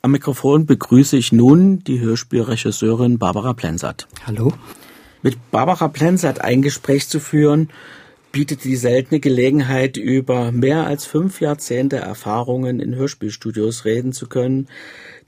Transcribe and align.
Am 0.00 0.12
Mikrofon 0.12 0.64
begrüße 0.64 1.16
ich 1.16 1.32
nun 1.32 1.80
die 1.80 1.98
Hörspielregisseurin 1.98 3.18
Barbara 3.18 3.52
Plensert. 3.52 4.06
Hallo. 4.24 4.52
Mit 5.22 5.50
Barbara 5.50 5.88
Plensert 5.88 6.40
ein 6.40 6.62
Gespräch 6.62 7.08
zu 7.08 7.18
führen, 7.18 7.68
bietet 8.30 8.62
die 8.62 8.76
seltene 8.76 9.18
Gelegenheit, 9.18 9.96
über 9.96 10.52
mehr 10.52 10.86
als 10.86 11.04
fünf 11.04 11.40
Jahrzehnte 11.40 11.96
Erfahrungen 11.96 12.78
in 12.78 12.94
Hörspielstudios 12.94 13.84
reden 13.84 14.12
zu 14.12 14.28
können, 14.28 14.68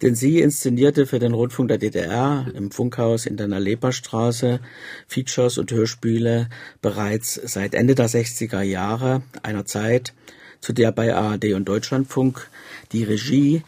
denn 0.02 0.14
sie 0.14 0.38
inszenierte 0.38 1.06
für 1.06 1.18
den 1.18 1.34
Rundfunk 1.34 1.68
der 1.68 1.78
DDR 1.78 2.46
im 2.54 2.70
Funkhaus 2.70 3.26
in 3.26 3.36
der 3.36 3.48
Nalepa-Straße 3.48 4.60
Features 5.08 5.58
und 5.58 5.72
Hörspiele 5.72 6.48
bereits 6.80 7.34
seit 7.34 7.74
Ende 7.74 7.96
der 7.96 8.08
60er 8.08 8.62
Jahre, 8.62 9.22
einer 9.42 9.64
Zeit, 9.64 10.14
zu 10.60 10.72
der 10.72 10.92
bei 10.92 11.12
ARD 11.12 11.54
und 11.54 11.68
Deutschlandfunk 11.68 12.48
die 12.92 13.02
Regie 13.02 13.64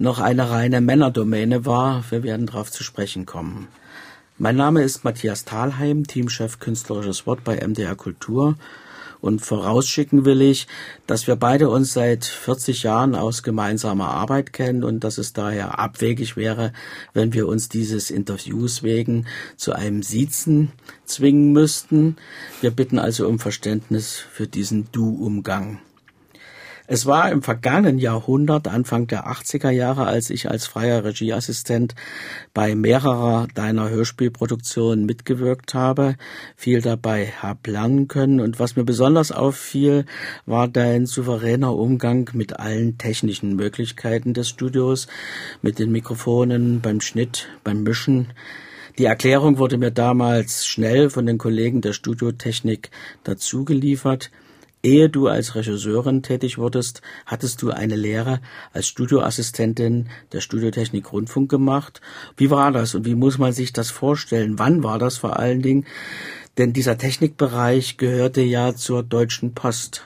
noch 0.00 0.18
eine 0.18 0.50
reine 0.50 0.80
Männerdomäne 0.80 1.66
war. 1.66 2.04
Wir 2.08 2.22
werden 2.22 2.46
darauf 2.46 2.72
zu 2.72 2.82
sprechen 2.82 3.26
kommen. 3.26 3.68
Mein 4.38 4.56
Name 4.56 4.82
ist 4.82 5.04
Matthias 5.04 5.44
Thalheim, 5.44 6.06
Teamchef 6.06 6.58
Künstlerisches 6.58 7.26
Wort 7.26 7.44
bei 7.44 7.56
MDR 7.56 7.94
Kultur. 7.94 8.56
Und 9.20 9.40
vorausschicken 9.40 10.24
will 10.24 10.40
ich, 10.40 10.66
dass 11.06 11.26
wir 11.26 11.36
beide 11.36 11.68
uns 11.68 11.92
seit 11.92 12.24
40 12.24 12.84
Jahren 12.84 13.14
aus 13.14 13.42
gemeinsamer 13.42 14.08
Arbeit 14.08 14.54
kennen 14.54 14.84
und 14.84 15.04
dass 15.04 15.18
es 15.18 15.34
daher 15.34 15.78
abwegig 15.78 16.38
wäre, 16.38 16.72
wenn 17.12 17.34
wir 17.34 17.46
uns 17.46 17.68
dieses 17.68 18.10
Interviews 18.10 18.82
wegen 18.82 19.26
zu 19.56 19.74
einem 19.74 20.02
Siezen 20.02 20.72
zwingen 21.04 21.52
müssten. 21.52 22.16
Wir 22.62 22.70
bitten 22.70 22.98
also 22.98 23.28
um 23.28 23.38
Verständnis 23.38 24.16
für 24.16 24.46
diesen 24.46 24.90
Du-Umgang. 24.92 25.80
Es 26.92 27.06
war 27.06 27.30
im 27.30 27.40
vergangenen 27.40 28.00
Jahrhundert, 28.00 28.66
Anfang 28.66 29.06
der 29.06 29.28
80er 29.28 29.70
Jahre, 29.70 30.06
als 30.06 30.28
ich 30.28 30.50
als 30.50 30.66
freier 30.66 31.04
Regieassistent 31.04 31.94
bei 32.52 32.74
mehrerer 32.74 33.46
deiner 33.54 33.88
Hörspielproduktionen 33.90 35.06
mitgewirkt 35.06 35.72
habe, 35.72 36.16
viel 36.56 36.80
dabei 36.80 37.32
hab 37.40 37.64
lernen 37.68 38.08
können. 38.08 38.40
Und 38.40 38.58
was 38.58 38.74
mir 38.74 38.82
besonders 38.82 39.30
auffiel, 39.30 40.04
war 40.46 40.66
dein 40.66 41.06
souveräner 41.06 41.76
Umgang 41.76 42.28
mit 42.32 42.58
allen 42.58 42.98
technischen 42.98 43.54
Möglichkeiten 43.54 44.34
des 44.34 44.48
Studios, 44.48 45.06
mit 45.62 45.78
den 45.78 45.92
Mikrofonen, 45.92 46.80
beim 46.80 47.00
Schnitt, 47.00 47.50
beim 47.62 47.84
Mischen. 47.84 48.32
Die 48.98 49.04
Erklärung 49.04 49.58
wurde 49.58 49.78
mir 49.78 49.92
damals 49.92 50.66
schnell 50.66 51.08
von 51.08 51.24
den 51.24 51.38
Kollegen 51.38 51.82
der 51.82 51.92
Studiotechnik 51.92 52.90
dazu 53.22 53.64
geliefert. 53.64 54.32
Ehe 54.82 55.10
du 55.10 55.28
als 55.28 55.54
Regisseurin 55.54 56.22
tätig 56.22 56.56
wurdest, 56.56 57.02
hattest 57.26 57.60
du 57.60 57.70
eine 57.70 57.96
Lehre 57.96 58.40
als 58.72 58.88
Studioassistentin 58.88 60.08
der 60.32 60.40
Studiotechnik 60.40 61.12
Rundfunk 61.12 61.50
gemacht. 61.50 62.00
Wie 62.36 62.50
war 62.50 62.72
das 62.72 62.94
und 62.94 63.04
wie 63.04 63.14
muss 63.14 63.36
man 63.36 63.52
sich 63.52 63.72
das 63.72 63.90
vorstellen? 63.90 64.58
Wann 64.58 64.82
war 64.82 64.98
das 64.98 65.18
vor 65.18 65.38
allen 65.38 65.60
Dingen? 65.60 65.84
Denn 66.56 66.72
dieser 66.72 66.96
Technikbereich 66.96 67.98
gehörte 67.98 68.40
ja 68.40 68.74
zur 68.74 69.02
Deutschen 69.02 69.54
Post. 69.54 70.04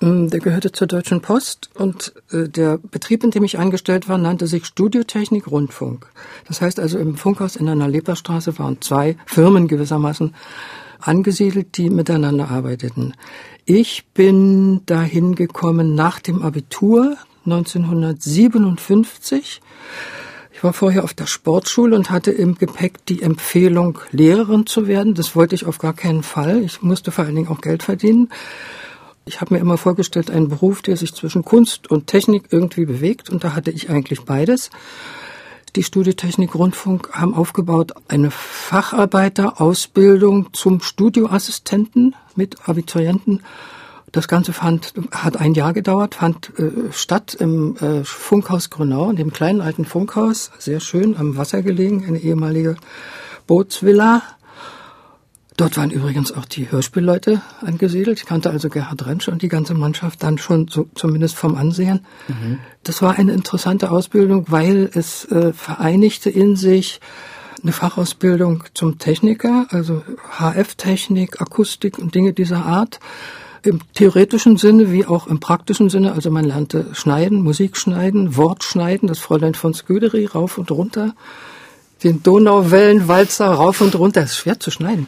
Mm, 0.00 0.26
der 0.26 0.40
gehörte 0.40 0.72
zur 0.72 0.88
Deutschen 0.88 1.22
Post 1.22 1.70
und 1.74 2.14
äh, 2.30 2.48
der 2.48 2.78
Betrieb, 2.78 3.24
in 3.24 3.30
dem 3.30 3.44
ich 3.44 3.58
eingestellt 3.58 4.08
war, 4.08 4.18
nannte 4.18 4.46
sich 4.46 4.66
Studiotechnik 4.66 5.46
Rundfunk. 5.46 6.06
Das 6.48 6.60
heißt 6.60 6.78
also 6.80 6.98
im 6.98 7.16
Funkhaus 7.16 7.56
in 7.56 7.66
der 7.66 7.76
Leperstraße 7.76 8.58
waren 8.58 8.82
zwei 8.82 9.16
Firmen 9.24 9.68
gewissermaßen 9.68 10.34
angesiedelt, 11.00 11.76
die 11.76 11.90
miteinander 11.90 12.50
arbeiteten. 12.50 13.14
Ich 13.64 14.06
bin 14.14 14.82
dahin 14.86 15.34
gekommen 15.34 15.94
nach 15.94 16.20
dem 16.20 16.42
Abitur 16.42 17.16
1957. 17.44 19.60
Ich 20.52 20.64
war 20.64 20.72
vorher 20.72 21.04
auf 21.04 21.12
der 21.12 21.26
Sportschule 21.26 21.96
und 21.96 22.10
hatte 22.10 22.30
im 22.30 22.54
Gepäck 22.54 23.04
die 23.06 23.22
Empfehlung, 23.22 23.98
Lehrerin 24.10 24.66
zu 24.66 24.86
werden. 24.86 25.14
Das 25.14 25.36
wollte 25.36 25.54
ich 25.54 25.66
auf 25.66 25.78
gar 25.78 25.92
keinen 25.92 26.22
Fall. 26.22 26.62
Ich 26.62 26.80
musste 26.80 27.12
vor 27.12 27.24
allen 27.24 27.34
Dingen 27.34 27.48
auch 27.48 27.60
Geld 27.60 27.82
verdienen. 27.82 28.30
Ich 29.26 29.40
habe 29.40 29.54
mir 29.54 29.60
immer 29.60 29.76
vorgestellt, 29.76 30.30
einen 30.30 30.48
Beruf, 30.48 30.82
der 30.82 30.96
sich 30.96 31.12
zwischen 31.12 31.44
Kunst 31.44 31.90
und 31.90 32.06
Technik 32.06 32.44
irgendwie 32.50 32.86
bewegt. 32.86 33.28
Und 33.28 33.44
da 33.44 33.54
hatte 33.54 33.70
ich 33.70 33.90
eigentlich 33.90 34.22
beides 34.22 34.70
die 35.76 35.82
Studiotechnik 35.82 36.54
Rundfunk 36.54 37.10
haben 37.12 37.34
aufgebaut 37.34 37.92
eine 38.08 38.30
Facharbeiterausbildung 38.30 40.54
zum 40.54 40.80
Studioassistenten 40.80 42.16
mit 42.34 42.66
Abiturienten. 42.68 43.42
Das 44.10 44.26
Ganze 44.28 44.54
fand, 44.54 44.94
hat 45.10 45.36
ein 45.36 45.52
Jahr 45.52 45.74
gedauert, 45.74 46.14
fand 46.14 46.58
äh, 46.58 46.70
statt 46.92 47.36
im 47.38 47.76
äh, 47.76 48.02
Funkhaus 48.04 48.70
Grünau, 48.70 49.10
in 49.10 49.16
dem 49.16 49.30
kleinen 49.32 49.60
alten 49.60 49.84
Funkhaus, 49.84 50.50
sehr 50.58 50.80
schön 50.80 51.14
am 51.16 51.36
Wasser 51.36 51.62
gelegen, 51.62 52.06
eine 52.06 52.18
ehemalige 52.18 52.76
Bootsvilla. 53.46 54.22
Dort 55.56 55.78
waren 55.78 55.90
übrigens 55.90 56.32
auch 56.32 56.44
die 56.44 56.70
Hörspielleute 56.70 57.40
angesiedelt. 57.62 58.18
Ich 58.18 58.26
kannte 58.26 58.50
also 58.50 58.68
Gerhard 58.68 59.06
Rentsch 59.06 59.28
und 59.28 59.40
die 59.40 59.48
ganze 59.48 59.72
Mannschaft 59.72 60.22
dann 60.22 60.36
schon 60.36 60.68
so, 60.68 60.86
zumindest 60.94 61.36
vom 61.36 61.54
Ansehen. 61.54 62.00
Mhm. 62.28 62.58
Das 62.82 63.00
war 63.00 63.18
eine 63.18 63.32
interessante 63.32 63.90
Ausbildung, 63.90 64.46
weil 64.48 64.90
es 64.92 65.24
äh, 65.26 65.54
vereinigte 65.54 66.28
in 66.28 66.56
sich 66.56 67.00
eine 67.62 67.72
Fachausbildung 67.72 68.64
zum 68.74 68.98
Techniker, 68.98 69.66
also 69.70 70.02
HF-Technik, 70.38 71.40
Akustik 71.40 71.98
und 71.98 72.14
Dinge 72.14 72.34
dieser 72.34 72.66
Art. 72.66 73.00
Im 73.62 73.80
theoretischen 73.94 74.58
Sinne 74.58 74.92
wie 74.92 75.06
auch 75.06 75.26
im 75.26 75.40
praktischen 75.40 75.88
Sinne. 75.88 76.12
Also 76.12 76.30
man 76.30 76.44
lernte 76.44 76.86
schneiden, 76.92 77.42
Musik 77.42 77.78
schneiden, 77.78 78.36
Wort 78.36 78.62
schneiden, 78.62 79.08
das 79.08 79.18
Fräulein 79.18 79.54
von 79.54 79.72
Sköderi 79.72 80.26
rauf 80.26 80.58
und 80.58 80.70
runter 80.70 81.14
den 82.02 82.22
Donauwellenwalzer 82.22 83.48
rauf 83.48 83.80
und 83.80 83.94
runter. 83.94 84.22
Das 84.22 84.32
ist 84.32 84.36
schwer 84.38 84.60
zu 84.60 84.70
schneiden. 84.70 85.06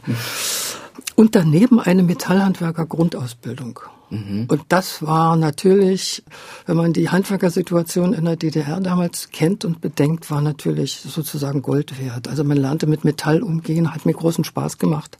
Und 1.14 1.34
daneben 1.34 1.80
eine 1.80 2.02
Metallhandwerker 2.02 2.86
Grundausbildung. 2.86 3.80
Mhm. 4.10 4.46
Und 4.48 4.62
das 4.68 5.02
war 5.02 5.36
natürlich, 5.36 6.22
wenn 6.66 6.76
man 6.76 6.92
die 6.92 7.10
Handwerkersituation 7.10 8.14
in 8.14 8.24
der 8.24 8.36
DDR 8.36 8.80
damals 8.80 9.30
kennt 9.30 9.64
und 9.64 9.80
bedenkt, 9.80 10.30
war 10.30 10.40
natürlich 10.40 11.00
sozusagen 11.00 11.60
Gold 11.60 12.00
wert. 12.00 12.28
Also 12.28 12.44
man 12.44 12.56
lernte 12.56 12.86
mit 12.86 13.04
Metall 13.04 13.42
umgehen, 13.42 13.92
hat 13.92 14.06
mir 14.06 14.14
großen 14.14 14.44
Spaß 14.44 14.78
gemacht. 14.78 15.18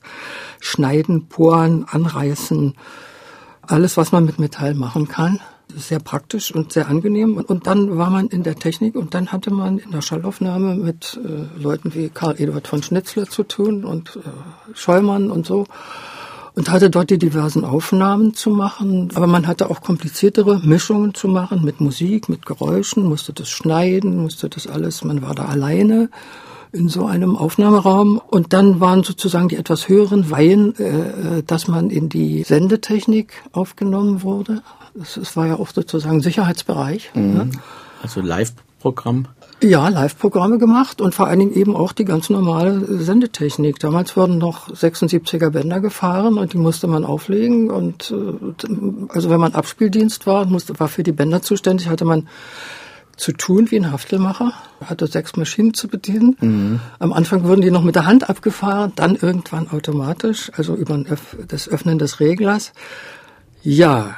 Schneiden, 0.59 1.25
bohren, 1.25 1.85
anreißen, 1.87 2.75
alles, 3.61 3.97
was 3.97 4.11
man 4.11 4.25
mit 4.25 4.39
Metall 4.39 4.73
machen 4.73 5.07
kann 5.07 5.39
sehr 5.75 5.99
praktisch 5.99 6.53
und 6.53 6.73
sehr 6.73 6.87
angenehm. 6.87 7.37
Und 7.37 7.67
dann 7.67 7.97
war 7.97 8.09
man 8.09 8.27
in 8.27 8.43
der 8.43 8.55
Technik 8.55 8.95
und 8.95 9.13
dann 9.13 9.31
hatte 9.31 9.51
man 9.51 9.77
in 9.77 9.91
der 9.91 10.01
Schallaufnahme 10.01 10.75
mit 10.75 11.19
äh, 11.23 11.61
Leuten 11.61 11.93
wie 11.93 12.09
Karl 12.09 12.39
Eduard 12.39 12.67
von 12.67 12.83
Schnitzler 12.83 13.27
zu 13.27 13.43
tun 13.43 13.83
und 13.83 14.17
äh, 14.17 14.73
Scheumann 14.73 15.31
und 15.31 15.45
so 15.45 15.65
und 16.55 16.69
hatte 16.69 16.89
dort 16.89 17.09
die 17.09 17.17
diversen 17.17 17.63
Aufnahmen 17.63 18.33
zu 18.33 18.49
machen. 18.49 19.09
Aber 19.13 19.27
man 19.27 19.47
hatte 19.47 19.69
auch 19.69 19.81
kompliziertere 19.81 20.59
Mischungen 20.59 21.13
zu 21.13 21.27
machen 21.27 21.63
mit 21.63 21.79
Musik, 21.79 22.27
mit 22.27 22.45
Geräuschen, 22.45 23.03
musste 23.03 23.31
das 23.31 23.49
schneiden, 23.49 24.17
musste 24.17 24.49
das 24.49 24.67
alles, 24.67 25.03
man 25.03 25.21
war 25.21 25.35
da 25.35 25.45
alleine 25.45 26.09
in 26.71 26.87
so 26.87 27.05
einem 27.05 27.35
Aufnahmeraum 27.35 28.21
und 28.27 28.53
dann 28.53 28.79
waren 28.79 29.03
sozusagen 29.03 29.49
die 29.49 29.55
etwas 29.55 29.89
höheren 29.89 30.29
Weihen, 30.29 30.75
äh, 30.77 31.37
äh 31.39 31.43
dass 31.45 31.67
man 31.67 31.89
in 31.89 32.09
die 32.09 32.43
Sendetechnik 32.43 33.33
aufgenommen 33.51 34.21
wurde. 34.23 34.61
Es 34.95 35.35
war 35.35 35.47
ja 35.47 35.55
auch 35.55 35.69
sozusagen 35.69 36.21
Sicherheitsbereich. 36.21 37.11
Mhm. 37.13 37.33
Ne? 37.33 37.49
Also 38.01 38.21
Live-Programm? 38.21 39.27
Ja, 39.61 39.89
Live-Programme 39.89 40.57
gemacht 40.57 41.01
und 41.01 41.13
vor 41.13 41.27
allen 41.27 41.39
Dingen 41.39 41.53
eben 41.53 41.75
auch 41.75 41.91
die 41.91 42.05
ganz 42.05 42.29
normale 42.29 43.01
Sendetechnik. 43.03 43.77
Damals 43.79 44.15
wurden 44.15 44.37
noch 44.37 44.69
76er 44.69 45.49
Bänder 45.49 45.81
gefahren 45.81 46.37
und 46.37 46.53
die 46.53 46.57
musste 46.57 46.87
man 46.87 47.03
auflegen 47.03 47.69
und 47.69 48.11
äh, 48.11 49.07
also 49.09 49.29
wenn 49.29 49.39
man 49.39 49.55
Abspieldienst 49.55 50.27
war, 50.27 50.45
musste, 50.45 50.79
war 50.79 50.87
für 50.87 51.03
die 51.03 51.11
Bänder 51.11 51.41
zuständig, 51.41 51.89
hatte 51.89 52.05
man 52.05 52.27
zu 53.19 53.33
tun 53.33 53.69
wie 53.69 53.77
ein 53.77 53.91
Haftelmacher, 53.91 54.53
hatte 54.83 55.07
sechs 55.07 55.35
Maschinen 55.35 55.73
zu 55.73 55.87
bedienen. 55.87 56.37
Mhm. 56.39 56.79
Am 56.99 57.13
Anfang 57.13 57.43
wurden 57.43 57.61
die 57.61 57.71
noch 57.71 57.83
mit 57.83 57.95
der 57.95 58.05
Hand 58.05 58.29
abgefahren, 58.29 58.93
dann 58.95 59.15
irgendwann 59.15 59.69
automatisch, 59.69 60.51
also 60.55 60.75
über 60.75 60.97
das 61.47 61.67
Öffnen 61.67 61.99
des 61.99 62.19
Reglers. 62.19 62.71
Ja, 63.61 64.15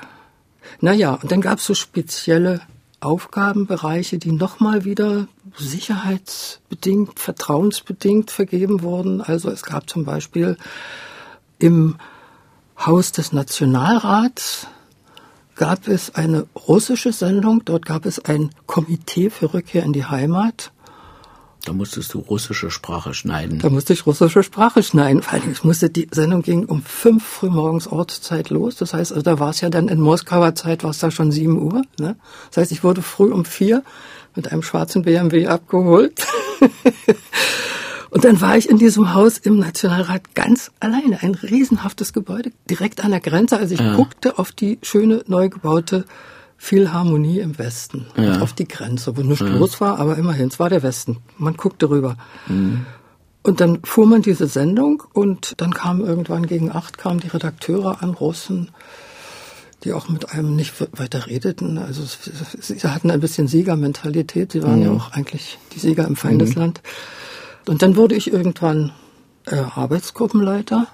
naja, 0.80 1.15
und 1.15 1.31
dann 1.31 1.42
gab 1.42 1.57
es 1.57 1.65
so 1.65 1.74
spezielle 1.74 2.62
Aufgabenbereiche, 3.00 4.19
die 4.19 4.31
nochmal 4.31 4.86
wieder 4.86 5.27
sicherheitsbedingt, 5.57 7.19
vertrauensbedingt 7.19 8.30
vergeben 8.30 8.83
wurden. 8.83 9.21
Also 9.21 9.50
es 9.50 9.63
gab 9.63 9.89
zum 9.89 10.06
Beispiel 10.06 10.57
im 11.57 11.95
Haus 12.77 13.12
des 13.12 13.33
Nationalrats 13.33 14.68
gab 15.62 15.88
es 15.88 16.16
eine 16.16 16.48
russische 16.68 17.13
Sendung, 17.13 17.63
dort 17.63 17.86
gab 17.86 18.08
es 18.08 18.18
ein 18.18 18.50
Komitee 18.66 19.30
für 19.30 19.54
Rückkehr 19.54 19.84
in 19.84 19.94
die 19.94 20.06
Heimat 20.06 20.72
da 21.66 21.74
musstest 21.74 22.16
du 22.16 22.18
russische 22.18 22.72
Sprache 22.72 23.13
schneiden. 23.13 23.60
Da 23.60 23.69
musste 23.69 23.94
ich 23.94 24.08
russische 24.08 24.42
Sprache 24.42 24.81
schneiden. 24.81 25.22
Vor 25.22 25.34
allem, 25.34 25.52
ich 25.52 25.63
musste, 25.63 25.92
die 25.92 26.08
Sendung 26.10 26.42
ging 26.42 26.66
um 26.66 26.81
fünf 26.81 27.24
früh 27.24 27.52
morgens 27.52 27.86
Ortszeit 27.86 28.50
los. 28.50 28.78
Das 28.78 28.96
heißt, 28.96 29.12
also 29.12 29.22
da 29.22 29.40
war 29.40 29.52
es 29.52 29.62
ja 29.62 29.69
dann 29.69 29.88
in 29.88 30.02
Moskauer 30.02 30.56
Zeit, 30.56 30.84
war 30.84 30.90
es 30.90 30.98
da 30.98 31.12
schon 31.12 31.31
sieben 31.31 31.62
Uhr. 31.62 31.84
Ne? 32.00 32.16
Das 32.50 32.58
heißt, 32.58 32.72
ich 32.72 32.84
wurde 32.84 33.04
früh 33.04 33.31
um 33.31 33.46
vier 33.46 33.84
mit 34.36 34.52
einem 34.52 34.63
schwarzen 34.63 35.04
BMW 35.04 35.46
abgeholt. 35.46 36.25
Und 38.12 38.25
dann 38.25 38.42
war 38.42 38.58
ich 38.58 38.69
in 38.69 38.78
diesem 38.78 39.13
Haus 39.13 39.38
im 39.38 39.58
Nationalrat 39.58 40.36
ganz 40.36 40.69
alleine. 40.81 41.24
Ein 41.24 41.34
riesenhaftes 41.34 42.12
Gebäude 42.12 42.52
direkt 42.69 43.04
an 43.04 43.12
der 43.12 43.22
Grenze. 43.22 43.58
Also 43.58 43.74
ich 43.74 43.80
ja. 43.80 43.96
guckte 43.96 44.38
auf 44.38 44.52
die 44.52 44.80
schöne, 44.84 45.24
neu 45.28 45.48
gebaute 45.48 46.04
Philharmonie 46.58 47.40
im 47.40 47.58
Westen. 47.58 48.08
Ja. 48.18 48.42
Auf 48.42 48.52
die 48.52 48.68
Grenze, 48.68 49.16
wo 49.16 49.22
nichts 49.22 49.40
ja. 49.40 49.56
los 49.56 49.80
war, 49.80 49.98
aber 49.98 50.18
immerhin, 50.18 50.50
es 50.50 50.60
war 50.60 50.69
der 50.69 50.84
Westen. 50.84 51.18
Man 51.38 51.56
guckte 51.56 51.90
rüber. 51.90 52.18
Mhm. 52.48 52.86
Und 53.44 53.62
dann 53.62 53.80
fuhr 53.86 54.06
man 54.06 54.22
diese 54.22 54.46
Sendung 54.46 55.04
und 55.13 55.54
dann 55.62 55.74
kam 55.74 56.02
irgendwann 56.02 56.46
gegen 56.46 56.69
acht 56.69 56.98
kamen 56.98 57.22
die 57.22 57.30
Redakteure 57.30 58.04
an, 58.04 58.12
Russen, 58.12 58.72
die 59.86 59.94
auch 59.94 60.10
mit 60.10 60.34
einem 60.34 60.58
nicht 60.58 60.74
weiter 61.00 61.28
redeten. 61.28 61.78
Also 61.78 62.04
sie 62.60 62.78
hatten 62.84 63.10
ein 63.10 63.22
bisschen 63.22 63.48
Siegermentalität. 63.48 64.52
Sie 64.52 64.63
waren 64.63 64.80
mhm. 64.80 64.86
ja 64.86 64.92
auch 64.92 65.13
eigentlich 65.13 65.58
die 65.74 65.80
Sieger 65.80 66.06
im 66.06 66.18
Feindesland. 66.18 66.81
Mhm. 66.84 67.20
Und 67.68 67.81
dann 67.81 67.96
wurde 67.96 68.16
ich 68.16 68.31
irgendwann 68.31 68.92
äh, 69.46 69.56
Arbeitsgruppenleiter. 69.56 70.88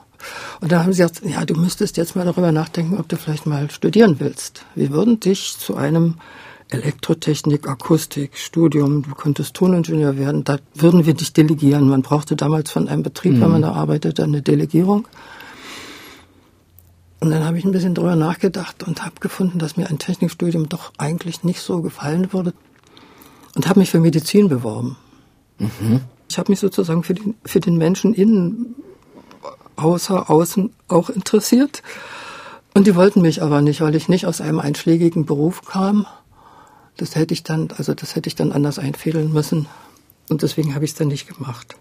Und 0.62 0.72
da 0.72 0.84
haben 0.84 0.94
sie 0.94 1.02
gesagt, 1.02 1.22
ja, 1.26 1.46
du 1.46 1.54
müsstest 1.56 1.98
jetzt 1.98 2.16
mal 2.16 2.26
darüber 2.26 2.52
nachdenken, 2.52 2.98
ob 2.98 3.08
du 3.08 3.18
vielleicht 3.18 3.46
mal 3.46 3.70
studieren 3.70 4.20
willst. 4.20 4.66
Wir 4.76 4.90
würden 4.90 5.20
dich 5.20 5.58
zu 5.58 5.76
einem 5.76 6.16
Elektrotechnik, 6.70 7.68
Akustik, 7.68 8.38
Studium, 8.38 9.04
du 9.04 9.16
könntest 9.16 9.54
Toningenieur 9.54 10.18
werden, 10.18 10.44
da 10.44 10.58
würden 10.74 11.06
wir 11.06 11.14
dich 11.14 11.32
delegieren. 11.32 11.88
Man 11.88 12.02
brauchte 12.02 12.36
damals 12.36 12.72
von 12.72 12.90
einem 12.90 13.04
Betrieb, 13.04 13.34
mhm. 13.34 13.42
wenn 13.42 13.52
man 13.52 13.62
da 13.62 13.72
arbeitete, 13.72 14.24
eine 14.24 14.42
Delegierung. 14.42 15.08
Und 17.20 17.32
dann 17.32 17.46
habe 17.46 17.58
ich 17.58 17.66
ein 17.66 17.72
bisschen 17.72 17.96
drüber 17.96 18.16
nachgedacht 18.16 18.84
und 18.84 19.04
habe 19.04 19.16
gefunden, 19.20 19.60
dass 19.60 19.78
mir 19.78 19.90
ein 19.90 19.98
Technikstudium 19.98 20.70
doch 20.70 20.92
eigentlich 20.98 21.44
nicht 21.44 21.62
so 21.62 21.82
gefallen 21.82 22.34
würde 22.34 22.54
und 23.56 23.68
habe 23.68 23.80
mich 23.80 23.90
für 23.90 24.00
Medizin 24.00 24.50
beworben. 24.50 24.98
Mhm. 25.58 26.02
Ich 26.30 26.38
habe 26.38 26.52
mich 26.52 26.60
sozusagen 26.60 27.04
für 27.04 27.14
den, 27.14 27.36
für 27.46 27.60
den 27.60 27.78
Menschen 27.78 28.14
innen, 28.14 28.76
außer 29.76 30.30
außen 30.30 30.74
auch 30.88 31.10
interessiert. 31.10 31.84
Und 32.74 32.88
die 32.88 32.96
wollten 32.96 33.22
mich 33.22 33.42
aber 33.42 33.62
nicht, 33.62 33.82
weil 33.82 33.96
ich 33.96 34.10
nicht 34.10 34.26
aus 34.26 34.42
einem 34.42 34.60
einschlägigen 34.60 35.26
Beruf 35.26 35.66
kam. 35.66 36.06
Das 36.98 37.16
hätte 37.16 37.34
ich 37.34 37.44
dann, 37.44 37.70
also 37.78 37.94
das 37.94 38.16
hätte 38.16 38.28
ich 38.28 38.36
dann 38.36 38.52
anders 38.52 38.80
einfädeln 38.80 39.32
müssen. 39.32 39.68
Und 40.30 40.42
deswegen 40.42 40.76
habe 40.76 40.86
ich 40.86 40.92
es 40.92 40.98
dann 40.98 41.08
nicht 41.08 41.28
gemacht. 41.28 41.76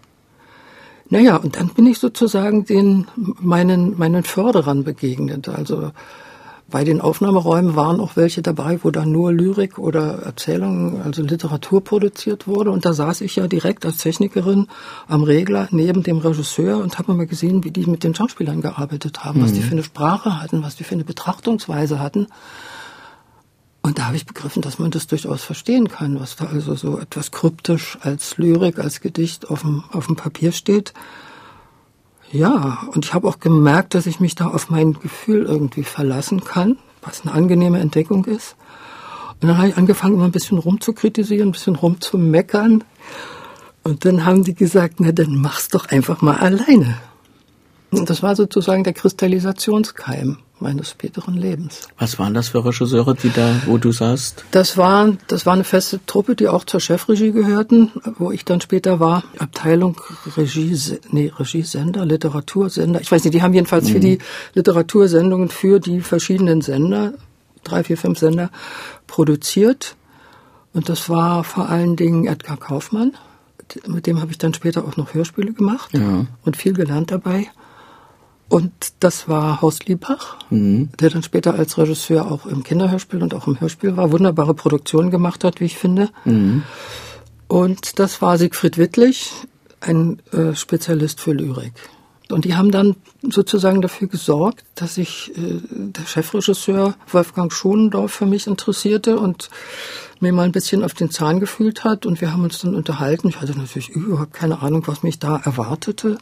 Naja, 1.09 1.37
und 1.37 1.55
dann 1.55 1.69
bin 1.69 1.85
ich 1.85 1.99
sozusagen 1.99 2.65
den, 2.65 3.07
meinen, 3.15 3.97
meinen 3.97 4.23
Förderern 4.23 4.83
begegnet. 4.83 5.47
Also 5.49 5.91
bei 6.69 6.83
den 6.83 6.99
Aufnahmeräumen 6.99 7.75
waren 7.75 8.01
auch 8.01 8.17
welche 8.17 8.41
dabei, 8.41 8.79
wo 8.83 8.91
dann 8.91 9.11
nur 9.11 9.31
Lyrik 9.31 9.77
oder 9.77 10.23
Erzählungen, 10.23 11.01
also 11.01 11.21
Literatur 11.21 11.81
produziert 11.81 12.45
wurde. 12.45 12.71
Und 12.71 12.85
da 12.85 12.91
saß 12.91 13.21
ich 13.21 13.37
ja 13.37 13.47
direkt 13.47 13.85
als 13.85 13.99
Technikerin 13.99 14.67
am 15.07 15.23
Regler 15.23 15.69
neben 15.71 16.03
dem 16.03 16.17
Regisseur 16.17 16.79
und 16.79 16.99
habe 16.99 17.13
mal 17.13 17.25
gesehen, 17.25 17.63
wie 17.63 17.71
die 17.71 17.85
mit 17.85 18.03
den 18.03 18.13
Schauspielern 18.13 18.59
gearbeitet 18.59 19.23
haben, 19.23 19.39
mhm. 19.39 19.43
was 19.45 19.53
die 19.53 19.61
mhm. 19.61 19.63
für 19.63 19.71
eine 19.71 19.83
Sprache 19.83 20.41
hatten, 20.41 20.61
was 20.61 20.75
die 20.75 20.83
für 20.83 20.95
eine 20.95 21.05
Betrachtungsweise 21.05 22.01
hatten. 22.01 22.27
Und 23.81 23.99
da 23.99 24.07
habe 24.07 24.17
ich 24.17 24.25
begriffen, 24.25 24.61
dass 24.61 24.79
man 24.79 24.91
das 24.91 25.07
durchaus 25.07 25.43
verstehen 25.43 25.87
kann, 25.87 26.19
was 26.19 26.35
da 26.35 26.47
also 26.47 26.75
so 26.75 26.99
etwas 26.99 27.31
kryptisch 27.31 27.97
als 28.01 28.37
Lyrik, 28.37 28.79
als 28.79 28.99
Gedicht 28.99 29.49
auf 29.49 29.61
dem, 29.61 29.85
auf 29.93 30.07
dem 30.07 30.17
Papier 30.17 30.51
steht. 30.51 30.93
Ja, 32.31 32.83
und 32.93 33.05
ich 33.05 33.13
habe 33.13 33.27
auch 33.27 33.39
gemerkt, 33.39 33.93
dass 33.93 34.05
ich 34.05 34.19
mich 34.19 34.35
da 34.35 34.47
auf 34.47 34.69
mein 34.69 34.93
Gefühl 34.93 35.43
irgendwie 35.43 35.83
verlassen 35.83 36.43
kann, 36.43 36.77
was 37.01 37.21
eine 37.21 37.33
angenehme 37.33 37.79
Entdeckung 37.79 38.25
ist. 38.25 38.55
Und 39.41 39.47
dann 39.47 39.57
habe 39.57 39.69
ich 39.69 39.77
angefangen, 39.77 40.15
immer 40.15 40.25
ein 40.25 40.31
bisschen 40.31 40.57
rumzukritisieren, 40.57 41.49
ein 41.49 41.51
bisschen 41.53 41.75
rumzumeckern. 41.75 42.83
Und 43.83 44.03
dann 44.03 44.25
haben 44.25 44.43
die 44.43 44.55
gesagt, 44.55 44.99
na 44.99 45.11
dann 45.11 45.35
mach's 45.35 45.69
doch 45.69 45.87
einfach 45.87 46.21
mal 46.21 46.37
alleine. 46.37 46.97
Und 47.91 48.09
das 48.09 48.21
war 48.21 48.35
sozusagen 48.35 48.83
der 48.83 48.93
Kristallisationskeim 48.93 50.39
meines 50.59 50.91
späteren 50.91 51.35
Lebens. 51.35 51.87
Was 51.97 52.17
waren 52.19 52.33
das 52.33 52.49
für 52.49 52.65
Regisseure, 52.65 53.15
die 53.15 53.29
da, 53.29 53.61
wo 53.65 53.77
du 53.77 53.91
saßt? 53.91 54.45
Das 54.51 54.77
war, 54.77 55.13
das 55.27 55.45
war 55.45 55.53
eine 55.53 55.63
feste 55.63 55.99
Truppe, 56.05 56.35
die 56.35 56.47
auch 56.47 56.63
zur 56.65 56.79
Chefregie 56.79 57.31
gehörten, 57.31 57.91
wo 58.17 58.31
ich 58.31 58.45
dann 58.45 58.61
später 58.61 58.99
war. 58.99 59.23
Abteilung 59.37 59.99
Regie, 60.35 60.75
nee, 61.11 61.31
Regiesender, 61.37 62.05
Literatursender. 62.05 63.01
Ich 63.01 63.11
weiß 63.11 63.23
nicht, 63.23 63.33
die 63.33 63.41
haben 63.41 63.53
jedenfalls 63.53 63.87
mhm. 63.87 63.93
für 63.93 63.99
die 63.99 64.19
Literatursendungen 64.53 65.49
für 65.49 65.79
die 65.79 66.01
verschiedenen 66.01 66.61
Sender, 66.61 67.13
drei, 67.63 67.83
vier, 67.83 67.97
fünf 67.97 68.19
Sender, 68.19 68.49
produziert. 69.05 69.95
Und 70.73 70.89
das 70.89 71.09
war 71.09 71.43
vor 71.43 71.69
allen 71.69 71.95
Dingen 71.95 72.27
Edgar 72.27 72.57
Kaufmann. 72.57 73.13
Mit 73.85 74.07
dem 74.07 74.21
habe 74.21 74.31
ich 74.31 74.37
dann 74.37 74.53
später 74.53 74.85
auch 74.85 74.95
noch 74.95 75.13
Hörspiele 75.13 75.51
gemacht 75.51 75.93
ja. 75.93 76.25
und 76.45 76.55
viel 76.55 76.73
gelernt 76.73 77.11
dabei. 77.11 77.49
Und 78.49 78.71
das 79.01 79.27
war 79.27 79.61
Horst 79.61 79.87
Liebach, 79.87 80.37
mhm. 80.49 80.89
der 80.99 81.09
dann 81.09 81.23
später 81.23 81.55
als 81.55 81.77
Regisseur 81.77 82.31
auch 82.31 82.45
im 82.45 82.63
Kinderhörspiel 82.63 83.21
und 83.21 83.33
auch 83.33 83.47
im 83.47 83.59
Hörspiel 83.59 83.97
war, 83.97 84.11
wunderbare 84.11 84.53
Produktionen 84.53 85.11
gemacht 85.11 85.43
hat, 85.43 85.59
wie 85.59 85.65
ich 85.65 85.77
finde. 85.77 86.09
Mhm. 86.23 86.63
Und 87.47 87.99
das 87.99 88.21
war 88.21 88.37
Siegfried 88.37 88.77
Wittlich, 88.77 89.31
ein 89.81 90.21
äh, 90.31 90.55
Spezialist 90.55 91.19
für 91.19 91.33
Lyrik. 91.33 91.73
Und 92.29 92.43
die 92.45 92.55
haben 92.55 92.71
dann 92.71 92.95
sozusagen 93.21 93.81
dafür 93.81 94.07
gesorgt, 94.07 94.65
dass 94.75 94.95
sich 94.95 95.31
äh, 95.37 95.61
der 95.71 96.05
Chefregisseur 96.05 96.95
Wolfgang 97.11 97.51
Schonendorf 97.51 98.11
für 98.11 98.25
mich 98.25 98.47
interessierte 98.47 99.19
und 99.19 99.49
mir 100.19 100.33
mal 100.33 100.43
ein 100.43 100.51
bisschen 100.51 100.83
auf 100.83 100.93
den 100.93 101.09
Zahn 101.09 101.39
gefühlt 101.39 101.83
hat. 101.83 102.05
Und 102.05 102.19
wir 102.19 102.33
haben 102.33 102.43
uns 102.43 102.59
dann 102.59 102.75
unterhalten. 102.75 103.29
Ich 103.29 103.39
hatte 103.39 103.57
natürlich 103.57 103.89
überhaupt 103.89 104.33
keine 104.33 104.61
Ahnung, 104.61 104.83
was 104.87 105.03
mich 105.03 105.19
da 105.19 105.37
erwartete. 105.37 106.17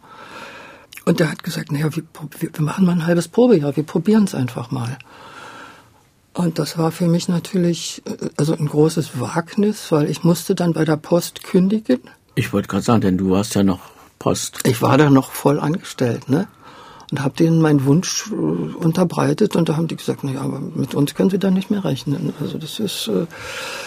Und 1.06 1.20
der 1.20 1.32
hat 1.32 1.44
gesagt, 1.44 1.72
naja, 1.72 1.90
wir, 1.96 2.04
wir 2.40 2.62
machen 2.64 2.86
mal 2.86 2.94
ein 2.94 3.06
halbes 3.06 3.28
Probejahr, 3.28 3.76
wir 3.76 3.84
probieren 3.84 4.24
es 4.24 4.34
einfach 4.34 4.72
mal. 4.72 4.98
Und 6.34 6.60
das 6.60 6.78
war 6.78 6.92
für 6.92 7.08
mich 7.08 7.30
natürlich 7.30 8.02
äh, 8.06 8.30
also 8.36 8.54
ein 8.54 8.66
großes 8.66 9.20
Wagnis, 9.20 9.92
weil 9.92 10.10
ich 10.10 10.24
musste 10.24 10.54
dann 10.54 10.74
bei 10.74 10.84
der 10.84 10.98
Post 10.98 11.44
kündigen. 11.44 12.02
Ich 12.36 12.52
wollte 12.52 12.68
gerade 12.68 12.84
sagen, 12.84 13.02
denn 13.02 13.18
du 13.18 13.30
warst 13.30 13.56
ja 13.56 13.64
noch 13.64 13.80
Post. 14.20 14.60
Ich 14.66 14.82
war 14.82 14.98
da 14.98 15.10
noch 15.10 15.32
voll 15.32 15.60
angestellt, 15.60 16.28
ne? 16.30 16.48
Und 17.12 17.24
habe 17.24 17.36
denen 17.36 17.62
meinen 17.62 17.86
Wunsch 17.86 18.32
äh, 18.32 18.34
unterbreitet 18.34 19.56
und 19.56 19.70
da 19.70 19.78
haben 19.78 19.88
die 19.88 19.96
gesagt, 19.96 20.24
naja, 20.24 20.42
aber 20.42 20.60
mit 20.60 20.96
uns 20.96 21.14
können 21.14 21.30
Sie 21.30 21.38
da 21.38 21.52
nicht 21.52 21.70
mehr 21.70 21.86
rechnen. 21.86 22.34
Also 22.42 22.58
das 22.58 22.80
ist, 22.80 23.08
äh, 23.08 23.28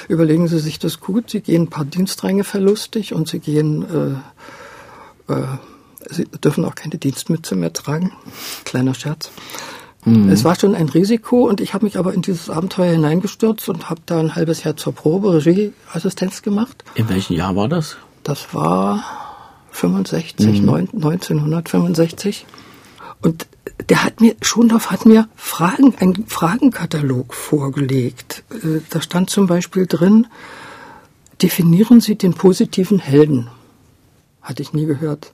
überlegen 0.09 0.47
Sie 0.47 0.61
sich 0.61 0.79
das 0.79 1.01
gut, 1.01 1.29
Sie 1.29 1.41
gehen 1.41 1.63
ein 1.63 1.69
paar 1.69 1.85
Dienstränge 1.85 2.45
verlustig 2.45 3.13
und 3.13 3.29
Sie 3.29 3.41
gehen 3.41 4.23
äh, 5.29 5.33
äh, 5.33 5.47
Sie 6.11 6.25
dürfen 6.25 6.65
auch 6.65 6.75
keine 6.75 6.97
Dienstmütze 6.97 7.55
mehr 7.55 7.73
tragen. 7.73 8.13
Kleiner 8.65 8.95
Scherz. 8.95 9.31
Mhm. 10.05 10.29
Es 10.29 10.45
war 10.45 10.59
schon 10.59 10.75
ein 10.75 10.89
Risiko 10.89 11.49
und 11.49 11.61
ich 11.61 11.75
habe 11.75 11.85
mich 11.85 11.99
aber 11.99 12.15
in 12.15 12.23
dieses 12.23 12.51
Abenteuer 12.51 12.93
hineingestürzt 12.93 13.69
und 13.69 13.91
habe 13.91 14.01
da 14.07 14.21
ein 14.21 14.35
halbes 14.35 14.65
Jahr 14.65 14.77
zur 14.77 14.95
Probe 14.95 15.45
Regieassistenz 15.45 16.43
gemacht. 16.43 16.85
In 16.95 17.09
welchem 17.09 17.37
Jahr 17.37 17.57
war 17.57 17.69
das? 17.69 17.97
Das 18.23 18.55
war 18.55 19.05
65, 19.71 20.63
mhm. 20.63 20.69
1965. 20.69 22.47
Und 23.21 23.47
der 23.89 24.05
hat 24.05 24.21
mir, 24.21 24.37
Schondorf 24.43 24.91
hat 24.91 25.07
mir 25.07 25.29
Fragen, 25.37 25.95
einen 25.99 26.27
Fragenkatalog 26.27 27.35
vorgelegt. 27.35 28.45
Äh, 28.51 28.81
da 28.91 29.03
stand 29.03 29.31
zum 29.31 29.47
Beispiel 29.47 29.87
drin, 29.87 30.27
definieren 31.43 32.01
Sie 32.01 32.17
den 32.17 32.35
positiven 32.35 32.99
Helden. 32.99 33.49
Hatte 34.43 34.63
ich 34.63 34.73
nie 34.73 34.87
gehört. 34.87 35.33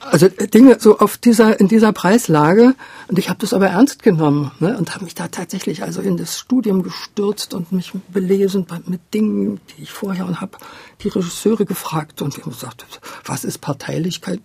Also 0.00 0.26
äh, 0.26 0.46
Dinge 0.46 0.76
so 0.78 0.98
auf 0.98 1.18
dieser 1.18 1.58
in 1.58 1.68
dieser 1.68 1.92
Preislage 1.92 2.74
und 3.08 3.18
ich 3.18 3.28
habe 3.28 3.40
das 3.40 3.52
aber 3.52 3.68
ernst 3.68 4.02
genommen 4.02 4.52
ne, 4.60 4.76
und 4.78 4.94
habe 4.94 5.04
mich 5.04 5.14
da 5.14 5.28
tatsächlich 5.28 5.82
also 5.82 6.00
in 6.00 6.16
das 6.16 6.38
Studium 6.38 6.82
gestürzt 6.82 7.52
und 7.54 7.72
mich 7.72 7.92
belesen 8.08 8.66
mit 8.86 9.00
Dingen, 9.12 9.60
die 9.70 9.82
ich 9.82 9.90
vorher 9.90 10.26
und 10.26 10.40
habe 10.40 10.58
die 11.02 11.08
Regisseure 11.08 11.64
gefragt 11.64 12.22
und 12.22 12.36
die 12.36 12.42
haben 12.42 12.52
gesagt, 12.52 12.84
was 13.24 13.44
ist 13.44 13.58
Parteilichkeit? 13.58 14.40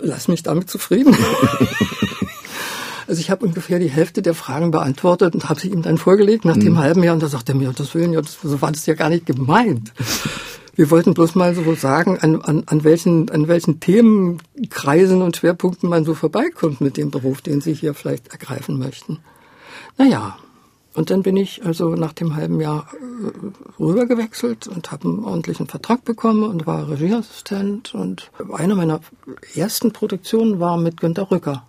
Lass 0.00 0.28
mich 0.28 0.42
damit 0.42 0.70
zufrieden. 0.70 1.16
also 3.06 3.20
ich 3.20 3.30
habe 3.30 3.46
ungefähr 3.46 3.78
die 3.78 3.90
Hälfte 3.90 4.22
der 4.22 4.34
Fragen 4.34 4.70
beantwortet 4.70 5.34
und 5.34 5.48
habe 5.48 5.60
sie 5.60 5.70
ihm 5.70 5.82
dann 5.82 5.98
vorgelegt 5.98 6.44
nach 6.44 6.56
mhm. 6.56 6.60
dem 6.60 6.78
halben 6.78 7.02
Jahr 7.02 7.14
und 7.14 7.22
da 7.22 7.28
sagt 7.28 7.48
er 7.48 7.54
mir, 7.54 7.72
das 7.72 7.94
will 7.94 8.12
ja, 8.12 8.20
das, 8.20 8.38
so 8.42 8.60
war 8.60 8.72
das 8.72 8.86
ja 8.86 8.94
gar 8.94 9.08
nicht 9.08 9.26
gemeint. 9.26 9.92
Wir 10.78 10.92
wollten 10.92 11.12
bloß 11.12 11.34
mal 11.34 11.56
so 11.56 11.74
sagen, 11.74 12.20
an, 12.20 12.40
an, 12.40 12.62
an, 12.66 12.84
welchen, 12.84 13.28
an 13.30 13.48
welchen 13.48 13.80
Themenkreisen 13.80 15.22
und 15.22 15.36
Schwerpunkten 15.36 15.88
man 15.88 16.04
so 16.04 16.14
vorbeikommt 16.14 16.80
mit 16.80 16.96
dem 16.96 17.10
Beruf, 17.10 17.40
den 17.40 17.60
Sie 17.60 17.74
hier 17.74 17.94
vielleicht 17.94 18.28
ergreifen 18.28 18.78
möchten. 18.78 19.18
Naja, 19.96 20.38
und 20.94 21.10
dann 21.10 21.24
bin 21.24 21.36
ich 21.36 21.66
also 21.66 21.96
nach 21.96 22.12
dem 22.12 22.36
halben 22.36 22.60
Jahr 22.60 22.86
äh, 22.92 23.82
rübergewechselt 23.82 24.68
und 24.68 24.92
habe 24.92 25.08
einen 25.08 25.24
ordentlichen 25.24 25.66
Vertrag 25.66 26.04
bekommen 26.04 26.44
und 26.44 26.68
war 26.68 26.88
Regieassistent. 26.88 27.92
Und 27.92 28.30
eine 28.52 28.76
meiner 28.76 29.00
ersten 29.56 29.92
Produktionen 29.92 30.60
war 30.60 30.76
mit 30.76 31.00
Günter 31.00 31.28
Rücker, 31.32 31.66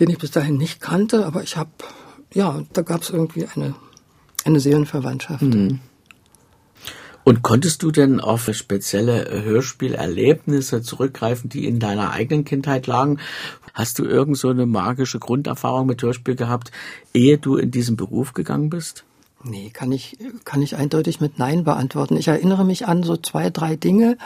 den 0.00 0.10
ich 0.10 0.18
bis 0.18 0.32
dahin 0.32 0.56
nicht 0.56 0.80
kannte, 0.80 1.24
aber 1.24 1.44
ich 1.44 1.56
habe, 1.56 1.70
ja, 2.34 2.64
da 2.72 2.82
gab 2.82 3.02
es 3.02 3.10
irgendwie 3.10 3.46
eine, 3.54 3.76
eine 4.44 4.58
Seelenverwandtschaft. 4.58 5.42
Mhm. 5.42 5.78
Und 7.24 7.42
konntest 7.42 7.82
du 7.82 7.90
denn 7.90 8.20
auf 8.20 8.48
spezielle 8.52 9.42
Hörspielerlebnisse 9.44 10.82
zurückgreifen, 10.82 11.50
die 11.50 11.66
in 11.66 11.78
deiner 11.78 12.12
eigenen 12.12 12.44
Kindheit 12.44 12.86
lagen? 12.86 13.18
Hast 13.74 13.98
du 13.98 14.04
irgend 14.04 14.36
so 14.36 14.48
eine 14.48 14.66
magische 14.66 15.18
Grunderfahrung 15.18 15.86
mit 15.86 16.02
Hörspiel 16.02 16.34
gehabt, 16.34 16.72
ehe 17.14 17.38
du 17.38 17.56
in 17.56 17.70
diesen 17.70 17.96
Beruf 17.96 18.32
gegangen 18.32 18.70
bist? 18.70 19.04
Nee, 19.42 19.70
kann 19.70 19.90
ich, 19.90 20.18
kann 20.44 20.60
ich 20.60 20.76
eindeutig 20.76 21.20
mit 21.20 21.38
Nein 21.38 21.64
beantworten. 21.64 22.16
Ich 22.16 22.28
erinnere 22.28 22.64
mich 22.64 22.86
an 22.86 23.02
so 23.02 23.16
zwei, 23.16 23.48
drei 23.48 23.76
Dinge. 23.76 24.18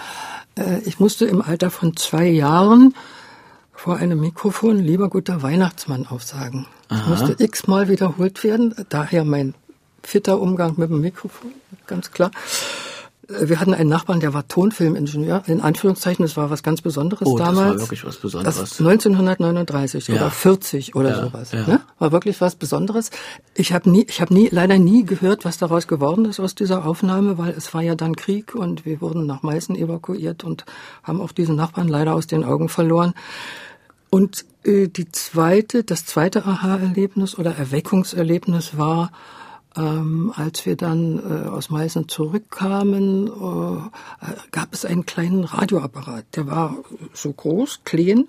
Äh, 0.57 0.81
ich 0.85 0.99
musste 0.99 1.25
im 1.27 1.41
Alter 1.41 1.71
von 1.71 1.97
zwei 1.97 2.27
Jahren 2.27 2.95
vor 3.73 3.97
einem 3.97 4.21
Mikrofon 4.21 4.79
lieber 4.79 5.09
guter 5.09 5.43
Weihnachtsmann 5.43 6.07
aufsagen. 6.07 6.67
Aha. 6.89 7.11
Das 7.11 7.21
musste 7.21 7.45
x-mal 7.45 7.89
wiederholt 7.89 8.43
werden, 8.43 8.75
daher 8.89 9.25
mein 9.25 9.55
fitter 10.03 10.41
Umgang 10.41 10.75
mit 10.77 10.91
dem 10.91 11.01
Mikrofon, 11.01 11.53
ganz 11.87 12.11
klar. 12.11 12.31
Äh, 13.29 13.49
wir 13.49 13.61
hatten 13.61 13.75
einen 13.75 13.89
Nachbarn, 13.89 14.21
der 14.21 14.35
war 14.35 14.47
Tonfilmingenieur, 14.49 15.43
in 15.47 15.61
Anführungszeichen, 15.61 16.25
das 16.25 16.37
war 16.37 16.51
was 16.51 16.63
ganz 16.63 16.83
Besonderes 16.83 17.27
oh, 17.27 17.39
damals. 17.39 17.57
Das 17.57 17.67
war 17.67 17.79
wirklich 17.81 18.05
was 18.05 18.17
Besonderes. 18.17 18.57
Das 18.57 18.81
1939 18.81 20.09
ja. 20.09 20.15
oder 20.17 20.31
40 20.31 20.95
oder 20.95 21.11
ja, 21.11 21.25
sowas. 21.25 21.53
Ja. 21.53 21.67
Ne? 21.67 21.81
War 21.99 22.13
wirklich 22.13 22.41
was 22.41 22.55
Besonderes. 22.57 23.11
Ich 23.55 23.73
habe 23.73 23.91
nie, 23.91 24.07
ich 24.09 24.21
habe 24.21 24.35
nie, 24.35 24.49
leider 24.51 24.79
nie 24.79 25.05
gehört, 25.05 25.45
was 25.45 25.59
daraus 25.59 25.87
geworden 25.87 26.25
ist 26.25 26.41
aus 26.41 26.55
dieser 26.55 26.87
Aufnahme, 26.87 27.39
weil 27.39 27.51
es 27.51 27.73
war 27.75 27.83
ja 27.83 27.95
dann 27.95 28.17
Krieg 28.17 28.55
und 28.55 28.85
wir 28.85 29.01
wurden 29.01 29.27
nach 29.27 29.43
Meißen 29.43 29.77
evakuiert 29.77 30.45
und 30.45 30.65
haben 31.03 31.21
auch 31.21 31.33
diesen 31.33 31.57
Nachbarn 31.57 31.89
leider 31.89 32.15
aus 32.15 32.27
den 32.27 32.45
Augen 32.45 32.69
verloren. 32.69 33.15
Und 34.11 34.45
äh, 34.65 34.87
die 34.89 35.11
zweite, 35.11 35.83
das 35.83 36.07
zweite 36.07 36.45
Aha-Erlebnis 36.45 37.37
oder 37.37 37.57
Erweckungserlebnis 37.57 38.79
war, 38.79 39.11
ähm, 39.77 40.33
als 40.35 40.67
wir 40.67 40.77
dann 40.77 41.19
äh, 41.19 41.49
aus 41.49 41.71
Meißen 41.71 42.09
zurückkamen, 42.09 43.27
äh, 43.27 44.51
gab 44.51 44.73
es 44.73 44.85
einen 44.85 45.07
kleinen 45.07 45.45
Radioapparat. 45.45 46.25
Der 46.37 46.47
war 46.47 46.77
so 47.13 47.33
groß, 47.33 47.81
klein, 47.85 48.29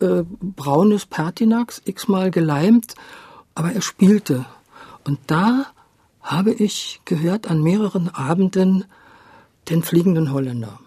äh, 0.00 0.22
braunes 0.40 1.06
Pertinax, 1.06 1.82
x-mal 1.84 2.30
geleimt, 2.30 2.94
aber 3.54 3.72
er 3.72 3.82
spielte. 3.82 4.46
Und 5.04 5.18
da 5.26 5.66
habe 6.22 6.52
ich 6.52 7.00
gehört 7.04 7.50
an 7.50 7.62
mehreren 7.62 8.08
Abenden 8.08 8.84
den 9.68 9.82
fliegenden 9.82 10.32
Holländer. 10.32 10.78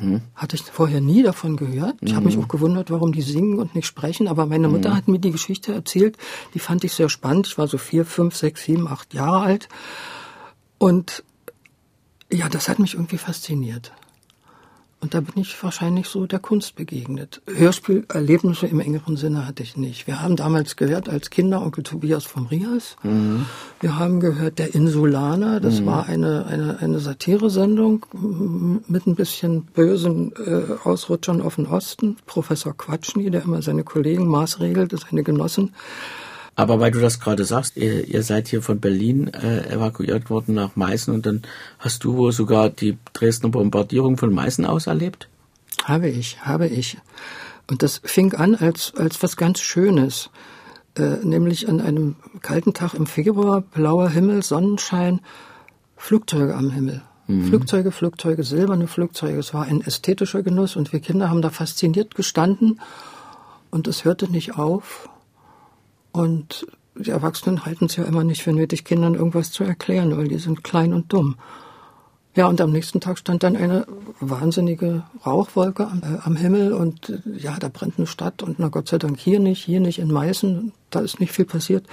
Mhm. 0.00 0.20
Hatte 0.34 0.56
ich 0.56 0.62
vorher 0.62 1.00
nie 1.00 1.22
davon 1.22 1.56
gehört. 1.56 1.96
Ich 2.00 2.12
mhm. 2.12 2.16
habe 2.16 2.26
mich 2.26 2.38
auch 2.38 2.48
gewundert, 2.48 2.90
warum 2.90 3.12
die 3.12 3.22
singen 3.22 3.58
und 3.58 3.74
nicht 3.74 3.86
sprechen. 3.86 4.28
Aber 4.28 4.46
meine 4.46 4.68
Mutter 4.68 4.90
mhm. 4.90 4.96
hat 4.96 5.08
mir 5.08 5.18
die 5.18 5.30
Geschichte 5.30 5.72
erzählt. 5.72 6.16
Die 6.54 6.58
fand 6.58 6.84
ich 6.84 6.92
sehr 6.92 7.08
spannend. 7.08 7.46
Ich 7.46 7.58
war 7.58 7.68
so 7.68 7.78
vier, 7.78 8.04
fünf, 8.04 8.36
sechs, 8.36 8.64
sieben, 8.64 8.88
acht 8.88 9.14
Jahre 9.14 9.40
alt. 9.40 9.68
Und 10.78 11.24
ja, 12.32 12.48
das 12.48 12.68
hat 12.68 12.78
mich 12.78 12.94
irgendwie 12.94 13.18
fasziniert. 13.18 13.92
Und 15.04 15.12
da 15.12 15.20
bin 15.20 15.42
ich 15.42 15.62
wahrscheinlich 15.62 16.08
so 16.08 16.24
der 16.24 16.38
Kunst 16.38 16.76
begegnet. 16.76 17.42
Hörspielerlebnisse 17.46 18.66
im 18.66 18.80
engeren 18.80 19.18
Sinne 19.18 19.46
hatte 19.46 19.62
ich 19.62 19.76
nicht. 19.76 20.06
Wir 20.06 20.22
haben 20.22 20.34
damals 20.34 20.76
gehört 20.76 21.10
als 21.10 21.28
Kinder 21.28 21.60
Onkel 21.60 21.84
Tobias 21.84 22.24
vom 22.24 22.46
Rias. 22.46 22.96
Mhm. 23.02 23.44
Wir 23.80 23.98
haben 23.98 24.18
gehört 24.18 24.58
Der 24.58 24.74
Insulaner. 24.74 25.60
Das 25.60 25.82
mhm. 25.82 25.86
war 25.86 26.06
eine, 26.06 26.46
eine, 26.46 26.78
eine 26.78 27.00
Satire-Sendung 27.00 28.06
mit 28.88 29.06
ein 29.06 29.14
bisschen 29.14 29.64
bösen 29.64 30.32
äh, 30.38 30.72
Ausrutschern 30.84 31.42
auf 31.42 31.56
den 31.56 31.66
Osten. 31.66 32.16
Professor 32.24 32.74
Quatschny, 32.74 33.30
der 33.30 33.42
immer 33.42 33.60
seine 33.60 33.84
Kollegen 33.84 34.26
maßregelt, 34.26 34.98
seine 34.98 35.22
Genossen 35.22 35.74
aber 36.56 36.80
weil 36.80 36.90
du 36.90 37.00
das 37.00 37.20
gerade 37.20 37.44
sagst, 37.44 37.76
ihr, 37.76 38.06
ihr 38.06 38.22
seid 38.22 38.48
hier 38.48 38.62
von 38.62 38.80
Berlin 38.80 39.28
äh, 39.28 39.68
evakuiert 39.68 40.30
worden 40.30 40.54
nach 40.54 40.76
Meißen 40.76 41.12
und 41.12 41.26
dann 41.26 41.42
hast 41.78 42.04
du 42.04 42.16
wohl 42.16 42.32
sogar 42.32 42.70
die 42.70 42.96
Dresdner 43.12 43.50
Bombardierung 43.50 44.16
von 44.16 44.32
Meißen 44.32 44.64
aus 44.64 44.86
erlebt? 44.86 45.28
Habe 45.84 46.08
ich, 46.08 46.40
habe 46.42 46.68
ich. 46.68 46.98
Und 47.68 47.82
das 47.82 48.00
fing 48.04 48.34
an 48.34 48.54
als, 48.54 48.94
als 48.96 49.22
was 49.22 49.36
ganz 49.36 49.60
Schönes. 49.60 50.30
Äh, 50.96 51.24
nämlich 51.24 51.68
an 51.68 51.80
einem 51.80 52.14
kalten 52.40 52.72
Tag 52.72 52.94
im 52.94 53.06
Februar, 53.06 53.62
blauer 53.62 54.10
Himmel, 54.10 54.44
Sonnenschein, 54.44 55.20
Flugzeuge 55.96 56.54
am 56.54 56.70
Himmel. 56.70 57.02
Mhm. 57.26 57.46
Flugzeuge, 57.46 57.90
Flugzeuge, 57.90 58.44
silberne 58.44 58.86
Flugzeuge. 58.86 59.38
Es 59.38 59.52
war 59.54 59.64
ein 59.64 59.80
ästhetischer 59.80 60.44
Genuss 60.44 60.76
und 60.76 60.92
wir 60.92 61.00
Kinder 61.00 61.30
haben 61.30 61.42
da 61.42 61.50
fasziniert 61.50 62.14
gestanden 62.14 62.80
und 63.70 63.88
es 63.88 64.04
hörte 64.04 64.30
nicht 64.30 64.56
auf. 64.56 65.08
Und 66.14 66.64
die 66.94 67.10
Erwachsenen 67.10 67.66
halten 67.66 67.86
es 67.86 67.96
ja 67.96 68.04
immer 68.04 68.22
nicht 68.22 68.44
für 68.44 68.52
nötig, 68.52 68.84
Kindern 68.84 69.14
irgendwas 69.14 69.50
zu 69.50 69.64
erklären, 69.64 70.16
weil 70.16 70.28
die 70.28 70.38
sind 70.38 70.62
klein 70.62 70.94
und 70.94 71.12
dumm. 71.12 71.34
Ja, 72.36 72.46
und 72.46 72.60
am 72.60 72.70
nächsten 72.70 73.00
Tag 73.00 73.18
stand 73.18 73.42
dann 73.42 73.56
eine 73.56 73.84
wahnsinnige 74.20 75.02
Rauchwolke 75.26 75.88
am, 75.88 76.02
äh, 76.02 76.18
am 76.22 76.36
Himmel 76.36 76.72
und 76.72 77.08
äh, 77.08 77.18
ja, 77.36 77.56
da 77.58 77.68
brennt 77.68 77.94
eine 77.98 78.06
Stadt 78.06 78.44
und 78.44 78.60
na 78.60 78.68
Gott 78.68 78.88
sei 78.88 78.98
Dank 78.98 79.18
hier 79.18 79.40
nicht, 79.40 79.64
hier 79.64 79.80
nicht 79.80 79.98
in 79.98 80.12
Meißen, 80.12 80.72
da 80.90 81.00
ist 81.00 81.18
nicht 81.18 81.32
viel 81.32 81.46
passiert. 81.46 81.84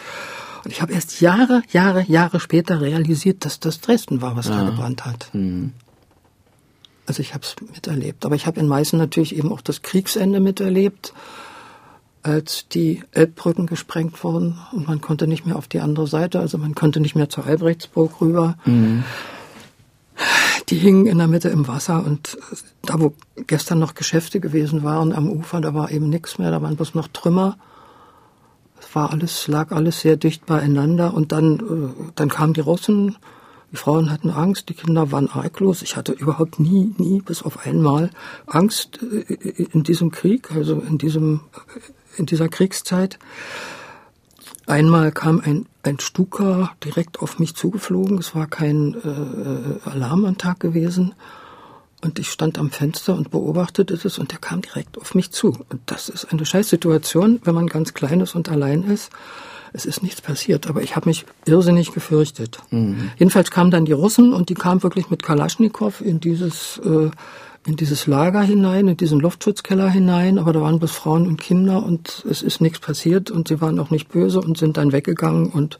Und 0.63 0.71
ich 0.71 0.83
habe 0.83 0.93
erst 0.93 1.19
Jahre, 1.19 1.63
Jahre, 1.71 2.03
Jahre 2.03 2.39
später 2.39 2.79
realisiert, 2.79 3.43
dass 3.43 3.59
das 3.59 3.81
Dresden 3.81 4.21
war, 4.21 4.35
was 4.35 4.49
ja. 4.49 4.57
da 4.57 4.69
gebrannt 4.69 5.03
hat. 5.03 5.29
Mhm. 5.33 5.73
Also 7.07 7.21
ich 7.21 7.33
habe 7.33 7.43
es 7.43 7.55
miterlebt. 7.73 8.23
Aber 8.23 8.35
ich 8.35 8.45
habe 8.45 8.59
in 8.59 8.67
Meißen 8.67 8.99
natürlich 8.99 9.35
eben 9.35 9.51
auch 9.51 9.61
das 9.61 9.81
Kriegsende 9.81 10.39
miterlebt 10.39 11.13
als 12.23 12.67
die 12.67 13.03
Elbbrücken 13.11 13.65
gesprengt 13.65 14.23
wurden 14.23 14.59
und 14.71 14.87
man 14.87 15.01
konnte 15.01 15.27
nicht 15.27 15.45
mehr 15.45 15.55
auf 15.55 15.67
die 15.67 15.79
andere 15.79 16.07
Seite, 16.07 16.39
also 16.39 16.57
man 16.57 16.75
konnte 16.75 16.99
nicht 16.99 17.15
mehr 17.15 17.29
zur 17.29 17.45
Albrechtsburg 17.45 18.21
rüber. 18.21 18.57
Mhm. 18.65 19.03
Die 20.69 20.77
hingen 20.77 21.07
in 21.07 21.17
der 21.17 21.27
Mitte 21.27 21.49
im 21.49 21.67
Wasser 21.67 22.05
und 22.05 22.37
da, 22.83 22.99
wo 22.99 23.13
gestern 23.47 23.79
noch 23.79 23.95
Geschäfte 23.95 24.39
gewesen 24.39 24.83
waren 24.83 25.13
am 25.13 25.29
Ufer, 25.29 25.61
da 25.61 25.73
war 25.73 25.91
eben 25.91 26.09
nichts 26.09 26.37
mehr, 26.37 26.51
da 26.51 26.61
waren 26.61 26.75
bloß 26.75 26.93
noch 26.95 27.07
Trümmer. 27.07 27.57
Es 28.79 28.95
war 28.95 29.11
alles, 29.11 29.47
lag 29.47 29.71
alles 29.71 30.01
sehr 30.01 30.17
dicht 30.17 30.45
beieinander 30.45 31.13
und 31.13 31.31
dann, 31.31 31.59
äh, 31.59 32.11
dann 32.15 32.29
kamen 32.29 32.53
die 32.53 32.61
Russen, 32.61 33.17
die 33.71 33.77
Frauen 33.77 34.11
hatten 34.11 34.29
Angst, 34.29 34.67
die 34.67 34.73
Kinder 34.73 35.11
waren 35.11 35.29
arglos. 35.29 35.81
Ich 35.81 35.95
hatte 35.95 36.11
überhaupt 36.11 36.59
nie, 36.59 36.93
nie, 36.97 37.21
bis 37.21 37.41
auf 37.41 37.65
einmal 37.65 38.09
Angst 38.45 38.99
äh, 39.01 39.33
in 39.71 39.83
diesem 39.83 40.11
Krieg, 40.11 40.51
also 40.51 40.79
in 40.79 40.97
diesem 40.97 41.41
in 42.17 42.25
dieser 42.25 42.49
Kriegszeit. 42.49 43.19
Einmal 44.67 45.11
kam 45.11 45.41
ein, 45.43 45.65
ein 45.83 45.99
Stuka 45.99 46.71
direkt 46.83 47.19
auf 47.19 47.39
mich 47.39 47.55
zugeflogen. 47.55 48.17
Es 48.17 48.35
war 48.35 48.47
kein 48.47 48.93
äh, 48.93 49.89
Alarm 49.89 50.25
am 50.25 50.37
Tag 50.37 50.59
gewesen. 50.59 51.13
Und 52.03 52.17
ich 52.17 52.31
stand 52.31 52.57
am 52.57 52.71
Fenster 52.71 53.15
und 53.15 53.29
beobachtete 53.29 53.93
es 53.93 54.17
und 54.17 54.31
der 54.31 54.39
kam 54.39 54.61
direkt 54.61 54.97
auf 54.97 55.13
mich 55.13 55.31
zu. 55.31 55.57
Und 55.69 55.81
das 55.85 56.09
ist 56.09 56.31
eine 56.31 56.45
Scheißsituation, 56.45 57.41
wenn 57.43 57.53
man 57.53 57.67
ganz 57.67 57.93
klein 57.93 58.21
ist 58.21 58.33
und 58.33 58.49
allein 58.49 58.83
ist. 58.83 59.11
Es 59.73 59.85
ist 59.85 60.03
nichts 60.03 60.19
passiert, 60.19 60.67
aber 60.67 60.81
ich 60.81 60.95
habe 60.95 61.07
mich 61.07 61.25
irrsinnig 61.45 61.93
gefürchtet. 61.93 62.57
Mhm. 62.71 63.11
Jedenfalls 63.17 63.51
kamen 63.51 63.71
dann 63.71 63.85
die 63.85 63.93
Russen 63.93 64.33
und 64.33 64.49
die 64.49 64.53
kamen 64.53 64.83
wirklich 64.83 65.09
mit 65.09 65.23
Kalaschnikow 65.23 66.01
in 66.01 66.19
dieses 66.19 66.79
äh, 66.79 67.11
in 67.65 67.75
dieses 67.75 68.07
Lager 68.07 68.41
hinein, 68.41 68.87
in 68.87 68.97
diesen 68.97 69.19
Luftschutzkeller 69.19 69.89
hinein, 69.89 70.39
aber 70.39 70.53
da 70.53 70.61
waren 70.61 70.79
bloß 70.79 70.91
Frauen 70.91 71.27
und 71.27 71.39
Kinder 71.39 71.83
und 71.83 72.25
es 72.29 72.41
ist 72.41 72.59
nichts 72.59 72.79
passiert 72.79 73.29
und 73.29 73.47
sie 73.47 73.61
waren 73.61 73.79
auch 73.79 73.91
nicht 73.91 74.09
böse 74.09 74.41
und 74.41 74.57
sind 74.57 74.77
dann 74.77 74.91
weggegangen 74.91 75.49
und 75.49 75.79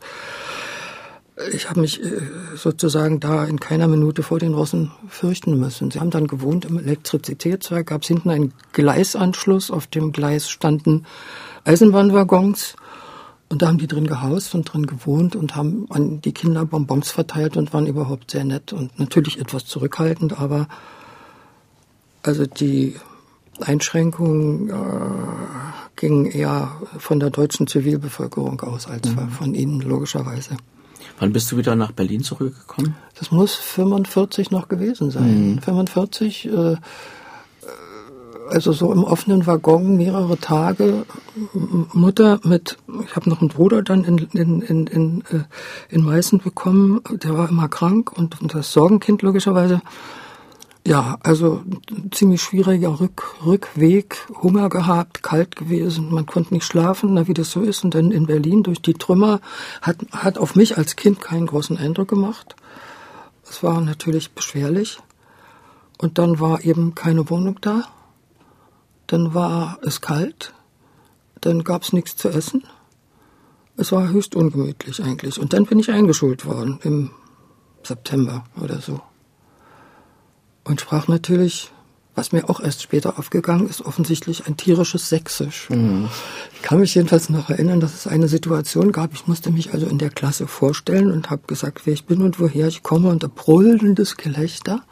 ich 1.54 1.70
habe 1.70 1.80
mich 1.80 2.04
äh, 2.04 2.22
sozusagen 2.56 3.20
da 3.20 3.46
in 3.46 3.60
keiner 3.60 3.88
Minute 3.88 4.22
vor 4.22 4.38
den 4.38 4.54
Russen 4.54 4.92
fürchten 5.08 5.60
müssen. 5.60 5.90
Sie 5.90 6.00
haben 6.00 6.12
dann 6.12 6.28
gewohnt 6.28 6.66
im 6.66 6.78
Elektrizitätswerk, 6.78 7.88
gab 7.88 8.04
es 8.04 8.10
hinten 8.10 8.30
einen 8.30 8.54
Gleisanschluss, 8.74 9.72
auf 9.72 9.88
dem 9.88 10.12
Gleis 10.12 10.50
standen 10.50 11.06
Eisenbahnwaggons 11.64 12.76
und 13.50 13.62
da 13.62 13.68
haben 13.68 13.80
die 13.80 13.88
drin 13.88 14.08
gehaust 14.08 14.54
und 14.54 14.72
drin 14.72 14.86
gewohnt 14.86 15.36
und 15.36 15.56
haben 15.56 15.88
an 15.90 16.22
die 16.22 16.34
Kinder 16.34 16.66
Bonbons 16.66 17.12
verteilt 17.12 17.58
und 17.58 17.74
waren 17.74 17.88
überhaupt 17.88 18.32
sehr 18.32 18.44
nett 18.44 18.72
und 18.72 19.00
natürlich 19.00 19.40
etwas 19.40 19.66
zurückhaltend, 19.66 20.40
aber 20.40 20.68
also 22.24 22.46
die 22.46 22.96
Einschränkungen 23.60 24.70
äh, 24.70 24.74
gingen 25.96 26.26
eher 26.26 26.72
von 26.98 27.20
der 27.20 27.30
deutschen 27.30 27.68
Zivilbevölkerung 27.68 28.62
aus 28.62 28.88
als 28.88 29.10
mhm. 29.10 29.30
von 29.30 29.54
ihnen 29.54 29.82
logischerweise. 29.82 30.58
Wann 31.20 31.34
bist 31.34 31.52
du 31.52 31.58
wieder 31.58 31.76
nach 31.76 31.92
Berlin 31.92 32.24
zurückgekommen? 32.24 32.96
Das 33.20 33.32
muss 33.32 33.54
45 33.54 34.50
noch 34.50 34.68
gewesen 34.68 35.12
sein. 35.12 35.52
Mhm. 35.52 35.62
45, 35.62 36.48
äh, 36.48 36.76
also 38.50 38.72
so 38.74 38.92
im 38.92 39.04
offenen 39.04 39.46
Waggon 39.46 39.98
mehrere 39.98 40.38
Tage. 40.38 41.06
Mutter 41.94 42.40
mit, 42.44 42.78
ich 43.06 43.16
habe 43.16 43.30
noch 43.30 43.42
einen 43.42 43.50
Bruder 43.50 43.82
dann 43.82 44.04
in, 44.04 44.18
in, 44.18 44.62
in, 44.62 44.88
in, 44.88 45.24
äh, 45.32 45.44
in 45.90 46.04
Meißen 46.04 46.40
bekommen, 46.40 47.02
der 47.12 47.38
war 47.38 47.50
immer 47.50 47.70
krank 47.70 48.12
und 48.12 48.38
das 48.54 48.74
Sorgenkind 48.74 49.22
logischerweise. 49.22 49.82
Ja, 50.86 51.20
also 51.22 51.62
ziemlich 52.10 52.42
schwieriger 52.42 53.00
Rück, 53.00 53.46
Rückweg, 53.46 54.28
Hunger 54.42 54.68
gehabt, 54.68 55.22
kalt 55.22 55.56
gewesen, 55.56 56.12
man 56.12 56.26
konnte 56.26 56.56
nicht 56.56 56.66
schlafen, 56.66 57.14
na, 57.14 57.28
wie 57.28 57.36
das 57.36 57.52
so 57.52 57.62
ist. 57.62 57.84
Und 57.84 57.94
dann 57.94 58.12
in 58.12 58.26
Berlin 58.26 58.64
durch 58.64 58.82
die 58.82 58.96
Trümmer 58.96 59.42
hat, 59.84 59.98
hat 60.12 60.40
auf 60.40 60.56
mich 60.56 60.78
als 60.80 60.96
Kind 60.96 61.22
keinen 61.22 61.46
großen 61.46 61.78
Eindruck 61.78 62.08
gemacht. 62.08 62.56
Es 63.48 63.62
war 63.62 63.80
natürlich 63.80 64.32
beschwerlich. 64.32 65.00
Und 66.00 66.18
dann 66.18 66.40
war 66.40 66.64
eben 66.64 66.96
keine 66.96 67.30
Wohnung 67.30 67.60
da. 67.62 67.84
Dann 69.06 69.36
war 69.36 69.78
es 69.84 70.02
kalt. 70.02 70.54
Dann 71.42 71.64
gab 71.64 71.84
es 71.84 71.94
nichts 71.94 72.16
zu 72.16 72.30
essen. 72.30 72.64
Es 73.78 73.92
war 73.92 74.10
höchst 74.10 74.36
ungemütlich 74.36 75.04
eigentlich. 75.04 75.40
Und 75.40 75.54
dann 75.54 75.66
bin 75.66 75.80
ich 75.80 75.92
eingeschult 75.92 76.46
worden 76.46 76.80
im 76.82 77.12
September 77.84 78.46
oder 78.60 78.82
so. 78.82 79.00
Und 80.64 80.82
sprach 80.82 81.08
natürlich 81.08 81.72
was 82.16 82.32
mir 82.32 82.50
auch 82.50 82.60
erst 82.60 82.82
später 82.82 83.18
aufgegangen 83.18 83.70
ist, 83.70 83.82
offensichtlich 83.82 84.46
ein 84.46 84.58
tierisches 84.58 85.10
Sächsisch. 85.10 85.70
Mhm. 85.70 86.10
Ich 86.54 86.62
kann 86.62 86.80
mich 86.80 86.94
jedenfalls 86.94 87.30
noch 87.30 87.50
erinnern, 87.50 87.80
dass 87.80 87.94
es 87.94 88.08
eine 88.08 88.28
Situation 88.28 88.92
gab, 88.92 89.14
ich 89.14 89.28
musste 89.28 89.50
mich 89.50 89.74
also 89.74 89.88
in 89.88 89.98
der 89.98 90.10
Klasse 90.10 90.48
vorstellen 90.48 91.12
und 91.12 91.30
habe 91.30 91.44
gesagt, 91.48 91.86
wer 91.86 91.94
ich 91.94 92.06
bin 92.06 92.22
und 92.22 92.40
woher 92.40 92.68
ich 92.68 92.84
komme 92.84 93.10
unter 93.10 93.30
brüllendes 93.30 94.18
Gelächter. 94.18 94.84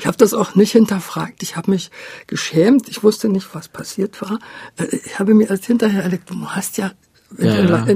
Ich 0.00 0.06
habe 0.06 0.16
das 0.16 0.34
auch 0.34 0.54
nicht 0.54 0.72
hinterfragt. 0.72 1.42
Ich 1.42 1.56
habe 1.56 1.70
mich 1.70 1.90
geschämt. 2.26 2.88
Ich 2.88 3.04
wusste 3.04 3.28
nicht, 3.28 3.54
was 3.54 3.68
passiert 3.68 4.20
war. 4.20 4.40
Äh, 4.76 4.96
ich 4.96 5.18
habe 5.20 5.34
mir 5.34 5.48
erst 5.48 5.66
hinterher 5.66 6.02
erlebt, 6.02 6.28
du 6.30 6.46
hast 6.48 6.76
ja 6.76 6.90
ja, 7.38 7.64
ja. 7.64 7.86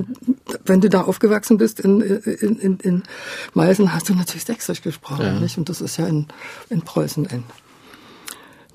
wenn, 0.65 0.81
du 0.81 0.89
da 0.89 1.03
aufgewachsen 1.03 1.59
bist 1.59 1.81
in, 1.81 2.01
in, 2.01 2.59
in, 2.59 2.79
in 2.79 3.03
Meißen, 3.55 3.93
hast 3.93 4.09
du 4.09 4.15
natürlich 4.15 4.45
Sächsisch 4.45 4.83
gesprochen, 4.83 5.25
ja. 5.25 5.41
nicht? 5.41 5.59
Und 5.59 5.69
das 5.69 5.81
ist 5.81 5.97
ja 5.97 6.07
in, 6.07 6.27
in 6.71 6.83
Preußen 6.83 7.27
ein 7.27 7.45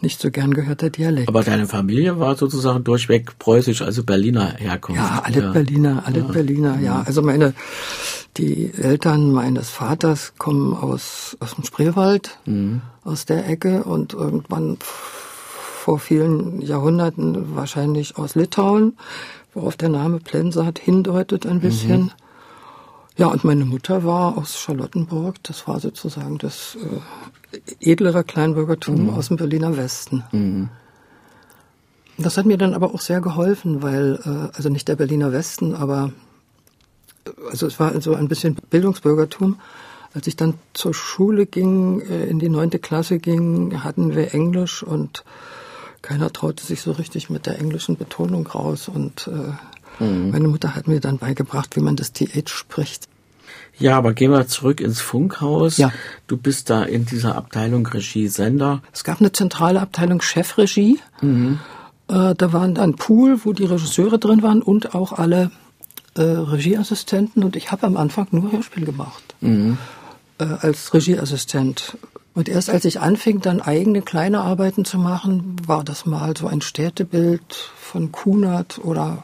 nicht 0.01 0.19
so 0.19 0.31
gern 0.31 0.53
gehörter 0.53 0.89
Dialekt. 0.89 1.29
Aber 1.29 1.43
deine 1.43 1.67
Familie 1.67 2.19
war 2.19 2.35
sozusagen 2.35 2.83
durchweg 2.83 3.37
preußisch, 3.37 3.81
also 3.81 4.03
Berliner 4.03 4.55
Herkunft. 4.57 4.99
Ja, 4.99 5.21
alle. 5.23 5.51
Berliner, 5.51 6.03
alle. 6.05 6.23
Berliner, 6.23 6.79
ja. 6.79 6.95
Mhm. 6.95 7.03
Also 7.05 7.21
meine, 7.21 7.53
die 8.37 8.73
Eltern 8.73 9.31
meines 9.31 9.69
Vaters 9.69 10.33
kommen 10.37 10.73
aus, 10.73 11.37
aus 11.39 11.55
dem 11.55 11.63
Spreewald, 11.63 12.39
mhm. 12.45 12.81
aus 13.03 13.25
der 13.25 13.47
Ecke 13.47 13.83
und 13.83 14.13
irgendwann 14.13 14.77
vor 14.81 15.99
vielen 15.99 16.61
Jahrhunderten 16.61 17.55
wahrscheinlich 17.55 18.17
aus 18.17 18.35
Litauen, 18.35 18.97
worauf 19.53 19.77
der 19.77 19.89
Name 19.89 20.19
Plensat 20.19 20.79
hindeutet 20.79 21.45
ein 21.45 21.59
bisschen. 21.59 22.01
Mhm. 22.01 22.11
Ja, 23.17 23.27
und 23.27 23.43
meine 23.43 23.65
Mutter 23.65 24.03
war 24.03 24.37
aus 24.37 24.57
Charlottenburg. 24.57 25.35
Das 25.43 25.67
war 25.67 25.79
sozusagen 25.79 26.37
das 26.37 26.77
äh, 27.51 27.91
edlere 27.91 28.23
Kleinbürgertum 28.23 29.07
mhm. 29.07 29.09
aus 29.09 29.27
dem 29.27 29.37
Berliner 29.37 29.75
Westen. 29.77 30.23
Mhm. 30.31 30.69
Das 32.17 32.37
hat 32.37 32.45
mir 32.45 32.57
dann 32.57 32.73
aber 32.73 32.93
auch 32.93 33.01
sehr 33.01 33.21
geholfen, 33.21 33.81
weil, 33.81 34.19
äh, 34.23 34.55
also 34.55 34.69
nicht 34.69 34.87
der 34.87 34.95
Berliner 34.95 35.31
Westen, 35.31 35.75
aber 35.75 36.11
also 37.49 37.67
es 37.67 37.79
war 37.79 37.99
so 38.01 38.15
ein 38.15 38.27
bisschen 38.27 38.55
Bildungsbürgertum. 38.69 39.59
Als 40.13 40.27
ich 40.27 40.35
dann 40.35 40.55
zur 40.73 40.93
Schule 40.93 41.45
ging, 41.45 42.01
äh, 42.01 42.25
in 42.25 42.39
die 42.39 42.49
neunte 42.49 42.79
Klasse 42.79 43.19
ging, 43.19 43.83
hatten 43.83 44.15
wir 44.15 44.33
Englisch 44.33 44.83
und 44.83 45.23
keiner 46.01 46.31
traute 46.33 46.65
sich 46.65 46.81
so 46.81 46.91
richtig 46.91 47.29
mit 47.29 47.45
der 47.45 47.59
englischen 47.59 47.97
Betonung 47.97 48.47
raus 48.47 48.87
und 48.87 49.27
äh, 49.27 49.53
Mhm. 50.01 50.31
Meine 50.31 50.47
Mutter 50.47 50.75
hat 50.75 50.87
mir 50.87 50.99
dann 50.99 51.17
beigebracht, 51.17 51.75
wie 51.75 51.81
man 51.81 51.95
das 51.95 52.11
TH 52.13 52.49
spricht. 52.49 53.07
Ja, 53.77 53.97
aber 53.97 54.13
gehen 54.13 54.31
wir 54.31 54.47
zurück 54.47 54.79
ins 54.79 55.01
Funkhaus. 55.01 55.77
Ja. 55.77 55.91
Du 56.27 56.37
bist 56.37 56.69
da 56.69 56.83
in 56.83 57.05
dieser 57.05 57.35
Abteilung 57.35 57.85
Regie 57.87 58.27
Sender. 58.27 58.81
Es 58.91 59.03
gab 59.03 59.19
eine 59.19 59.31
zentrale 59.31 59.81
Abteilung 59.81 60.21
Chefregie. 60.21 60.99
Mhm. 61.21 61.59
Äh, 62.07 62.35
da 62.35 62.53
waren 62.53 62.77
ein 62.77 62.95
Pool, 62.95 63.39
wo 63.43 63.53
die 63.53 63.65
Regisseure 63.65 64.19
drin 64.19 64.43
waren 64.43 64.61
und 64.61 64.93
auch 64.93 65.13
alle 65.13 65.51
äh, 66.15 66.21
Regieassistenten. 66.21 67.43
Und 67.43 67.55
ich 67.55 67.71
habe 67.71 67.87
am 67.87 67.97
Anfang 67.97 68.27
nur 68.31 68.51
Hörspiel 68.51 68.85
gemacht. 68.85 69.35
Mhm. 69.39 69.77
Äh, 70.37 70.43
als 70.43 70.93
Regieassistent. 70.93 71.97
Und 72.33 72.47
erst 72.47 72.69
als 72.69 72.85
ich 72.85 72.99
anfing, 72.99 73.41
dann 73.41 73.61
eigene 73.61 74.01
kleine 74.01 74.39
Arbeiten 74.39 74.85
zu 74.85 74.97
machen, 74.97 75.55
war 75.65 75.83
das 75.83 76.05
mal 76.05 76.35
so 76.37 76.47
ein 76.47 76.61
Städtebild 76.61 77.55
von 77.75 78.11
Kunert 78.11 78.79
oder 78.83 79.23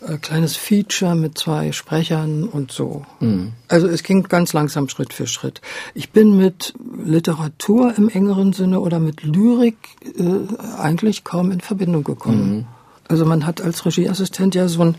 äh, 0.00 0.18
kleines 0.18 0.56
Feature 0.56 1.14
mit 1.14 1.38
zwei 1.38 1.70
Sprechern 1.72 2.44
und 2.44 2.72
so. 2.72 3.04
Mhm. 3.20 3.52
Also 3.68 3.86
es 3.86 4.02
ging 4.02 4.24
ganz 4.24 4.52
langsam 4.52 4.88
Schritt 4.88 5.12
für 5.12 5.26
Schritt. 5.26 5.60
Ich 5.94 6.10
bin 6.10 6.36
mit 6.36 6.74
Literatur 7.02 7.94
im 7.96 8.08
engeren 8.08 8.52
Sinne 8.52 8.80
oder 8.80 8.98
mit 8.98 9.22
Lyrik 9.22 9.76
äh, 10.18 10.80
eigentlich 10.80 11.22
kaum 11.24 11.50
in 11.50 11.60
Verbindung 11.60 12.04
gekommen. 12.04 12.56
Mhm. 12.56 12.66
Also 13.08 13.24
man 13.24 13.46
hat 13.46 13.60
als 13.60 13.86
Regieassistent 13.86 14.54
ja 14.54 14.66
so 14.66 14.82
einen, 14.82 14.96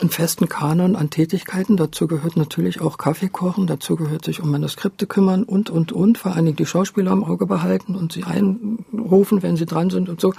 einen 0.00 0.10
festen 0.10 0.48
Kanon 0.48 0.96
an 0.96 1.10
Tätigkeiten. 1.10 1.76
Dazu 1.76 2.06
gehört 2.06 2.36
natürlich 2.36 2.80
auch 2.80 2.98
Kaffee 2.98 3.28
kochen, 3.28 3.66
dazu 3.66 3.96
gehört 3.96 4.24
sich 4.24 4.40
um 4.40 4.50
Manuskripte 4.50 5.06
kümmern 5.06 5.44
und, 5.44 5.70
und, 5.70 5.92
und. 5.92 6.18
Vor 6.18 6.34
allen 6.34 6.46
Dingen 6.46 6.56
die 6.56 6.66
Schauspieler 6.66 7.12
im 7.12 7.24
Auge 7.24 7.46
behalten 7.46 7.94
und 7.94 8.12
sie 8.12 8.24
einrufen, 8.24 9.42
wenn 9.42 9.56
sie 9.56 9.66
dran 9.66 9.90
sind 9.90 10.08
und 10.08 10.20
so. 10.20 10.32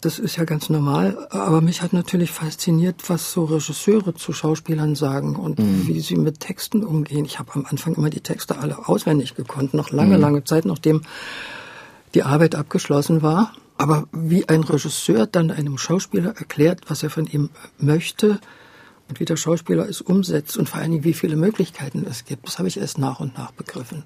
Das 0.00 0.18
ist 0.18 0.36
ja 0.36 0.44
ganz 0.44 0.70
normal. 0.70 1.28
Aber 1.30 1.60
mich 1.60 1.82
hat 1.82 1.92
natürlich 1.92 2.30
fasziniert, 2.30 3.08
was 3.08 3.32
so 3.32 3.44
Regisseure 3.44 4.14
zu 4.14 4.32
Schauspielern 4.32 4.94
sagen 4.94 5.36
und 5.36 5.58
mhm. 5.58 5.86
wie 5.86 6.00
sie 6.00 6.16
mit 6.16 6.40
Texten 6.40 6.82
umgehen. 6.82 7.26
Ich 7.26 7.38
habe 7.38 7.52
am 7.54 7.66
Anfang 7.66 7.94
immer 7.94 8.08
die 8.08 8.20
Texte 8.20 8.58
alle 8.58 8.88
auswendig 8.88 9.34
gekonnt, 9.34 9.74
noch 9.74 9.90
lange, 9.90 10.16
mhm. 10.16 10.22
lange 10.22 10.44
Zeit, 10.44 10.64
nachdem 10.64 11.02
die 12.14 12.22
Arbeit 12.22 12.54
abgeschlossen 12.54 13.22
war. 13.22 13.52
Aber 13.80 14.08
wie 14.12 14.46
ein 14.46 14.62
Regisseur 14.62 15.26
dann 15.26 15.50
einem 15.50 15.78
Schauspieler 15.78 16.36
erklärt, 16.36 16.82
was 16.88 17.02
er 17.02 17.08
von 17.08 17.26
ihm 17.26 17.48
möchte 17.78 18.38
und 19.08 19.20
wie 19.20 19.24
der 19.24 19.38
Schauspieler 19.38 19.88
es 19.88 20.02
umsetzt 20.02 20.58
und 20.58 20.68
vor 20.68 20.82
allen 20.82 20.90
Dingen, 20.90 21.04
wie 21.04 21.14
viele 21.14 21.34
Möglichkeiten 21.34 22.04
es 22.06 22.26
gibt, 22.26 22.46
das 22.46 22.58
habe 22.58 22.68
ich 22.68 22.76
erst 22.76 22.98
nach 22.98 23.20
und 23.20 23.38
nach 23.38 23.52
begriffen. 23.52 24.04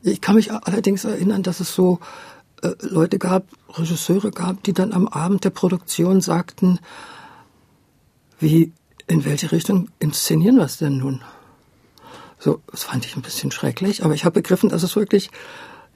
Ich 0.00 0.20
kann 0.20 0.36
mich 0.36 0.52
allerdings 0.52 1.04
erinnern, 1.04 1.42
dass 1.42 1.58
es 1.58 1.74
so 1.74 1.98
äh, 2.62 2.70
Leute 2.82 3.18
gab, 3.18 3.48
Regisseure 3.70 4.30
gab, 4.30 4.62
die 4.62 4.72
dann 4.72 4.92
am 4.92 5.08
Abend 5.08 5.42
der 5.42 5.50
Produktion 5.50 6.20
sagten, 6.20 6.78
wie, 8.38 8.70
in 9.08 9.24
welche 9.24 9.50
Richtung 9.50 9.88
inszenieren 9.98 10.54
wir 10.54 10.66
es 10.66 10.76
denn 10.76 10.98
nun? 10.98 11.20
So, 12.38 12.60
das 12.70 12.84
fand 12.84 13.04
ich 13.04 13.16
ein 13.16 13.22
bisschen 13.22 13.50
schrecklich, 13.50 14.04
aber 14.04 14.14
ich 14.14 14.24
habe 14.24 14.40
begriffen, 14.40 14.68
dass 14.68 14.84
es 14.84 14.94
wirklich, 14.94 15.30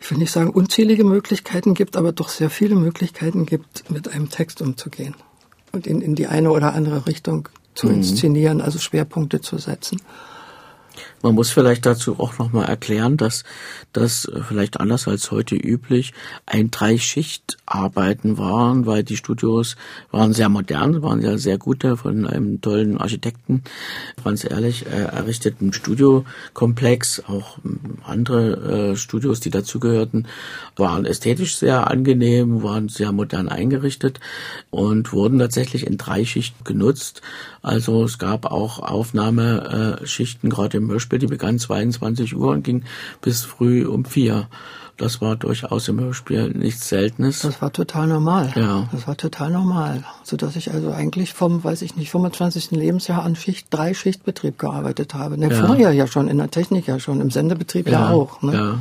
ich 0.01 0.11
will 0.11 0.19
nicht 0.19 0.33
sagen 0.33 0.51
unzählige 0.51 1.05
Möglichkeiten 1.05 1.75
gibt, 1.75 1.97
aber 1.97 2.13
doch 2.13 2.31
sehr 2.31 2.51
viele 2.51 2.75
Möglichkeiten 2.75 3.47
gibt, 3.47 3.91
mit 3.91 4.09
einem 4.09 4.31
Text 4.31 4.63
umzugehen 4.63 5.15
und 5.73 5.87
ihn 5.87 6.01
in 6.01 6.15
die 6.15 6.27
eine 6.27 6.51
oder 6.51 6.75
andere 6.75 7.07
Richtung 7.07 7.49
zu 7.75 7.87
mhm. 7.87 7.97
inszenieren, 7.97 8.61
also 8.61 8.79
Schwerpunkte 8.79 9.41
zu 9.41 9.59
setzen. 9.59 10.01
Man 11.23 11.35
muss 11.35 11.51
vielleicht 11.51 11.85
dazu 11.85 12.19
auch 12.19 12.39
nochmal 12.39 12.67
erklären, 12.67 13.19
dass 13.19 13.45
das 13.93 14.31
vielleicht 14.49 14.81
anders 14.81 15.07
als 15.07 15.31
heute 15.31 15.55
üblich 15.55 16.15
ein 16.47 16.71
Dreischichtarbeiten 16.71 18.39
waren, 18.39 18.87
weil 18.87 19.05
die 19.05 19.19
Studios 19.19 19.77
waren 20.11 20.33
sehr 20.33 20.49
modern, 20.49 21.03
waren 21.03 21.21
ja 21.21 21.37
sehr 21.37 21.59
gute 21.59 21.99
von 21.99 22.27
einem 22.27 22.63
tollen 22.63 22.97
Architekten, 22.97 23.63
ganz 24.25 24.45
ehrlich, 24.45 24.87
äh, 24.87 25.03
errichteten 25.03 25.75
Studiokomplex, 25.75 27.25
auch 27.27 27.59
andere 28.03 28.93
äh, 28.93 28.97
Studios, 28.97 29.41
die 29.41 29.51
dazugehörten, 29.51 30.27
waren 30.77 31.05
ästhetisch 31.05 31.57
sehr 31.57 31.91
angenehm, 31.91 32.63
waren 32.63 32.89
sehr 32.89 33.13
modern 33.13 33.51
eingerichtet 33.51 34.21
und 34.71 35.13
wurden 35.13 35.39
tatsächlich 35.39 35.87
in 35.87 35.99
Dreischichten 35.99 36.65
genutzt. 36.65 37.21
Also 37.63 38.05
es 38.05 38.19
gab 38.19 38.47
auch 38.47 38.79
Aufnahmeschichten, 38.79 40.49
gerade 40.49 40.79
im 40.79 40.87
Hörspiel, 41.11 41.19
die 41.19 41.27
begann 41.27 41.59
22 41.59 42.37
Uhr 42.37 42.51
und 42.51 42.63
ging 42.63 42.85
bis 43.21 43.45
früh 43.45 43.87
um 43.87 44.05
vier. 44.05 44.49
Das 44.97 45.21
war 45.23 45.35
durchaus 45.35 45.89
im 45.89 45.99
Hörspiel 45.99 46.51
nichts 46.51 46.89
Seltenes. 46.89 47.41
Das 47.41 47.63
war 47.63 47.73
total 47.73 48.07
normal. 48.07 48.53
Ja. 48.55 48.87
Das 48.93 49.07
war 49.07 49.17
total 49.17 49.51
normal. 49.51 50.05
So 50.25 50.37
dass 50.37 50.57
ich 50.57 50.73
also 50.73 50.93
eigentlich 50.93 51.33
vom, 51.33 51.65
weiß 51.65 51.83
ich 51.83 51.97
nicht, 51.97 52.11
25. 52.11 52.73
Lebensjahr 52.73 53.25
an 53.25 53.35
Schicht, 53.35 53.69
drei 53.71 53.95
Schichtbetrieb 53.95 54.59
gearbeitet 54.59 55.15
habe. 55.15 55.39
Ne, 55.39 55.51
ja. 55.51 55.67
Vorher 55.67 55.93
ja 55.93 56.07
schon, 56.07 56.29
in 56.29 56.37
der 56.37 56.51
Technik 56.51 56.87
ja 56.87 57.01
schon, 57.01 57.21
im 57.21 57.31
Sendebetrieb 57.31 57.89
ja, 57.89 58.01
ja 58.01 58.11
auch. 58.11 58.43
Ne? 58.43 58.55
Ja. 58.55 58.79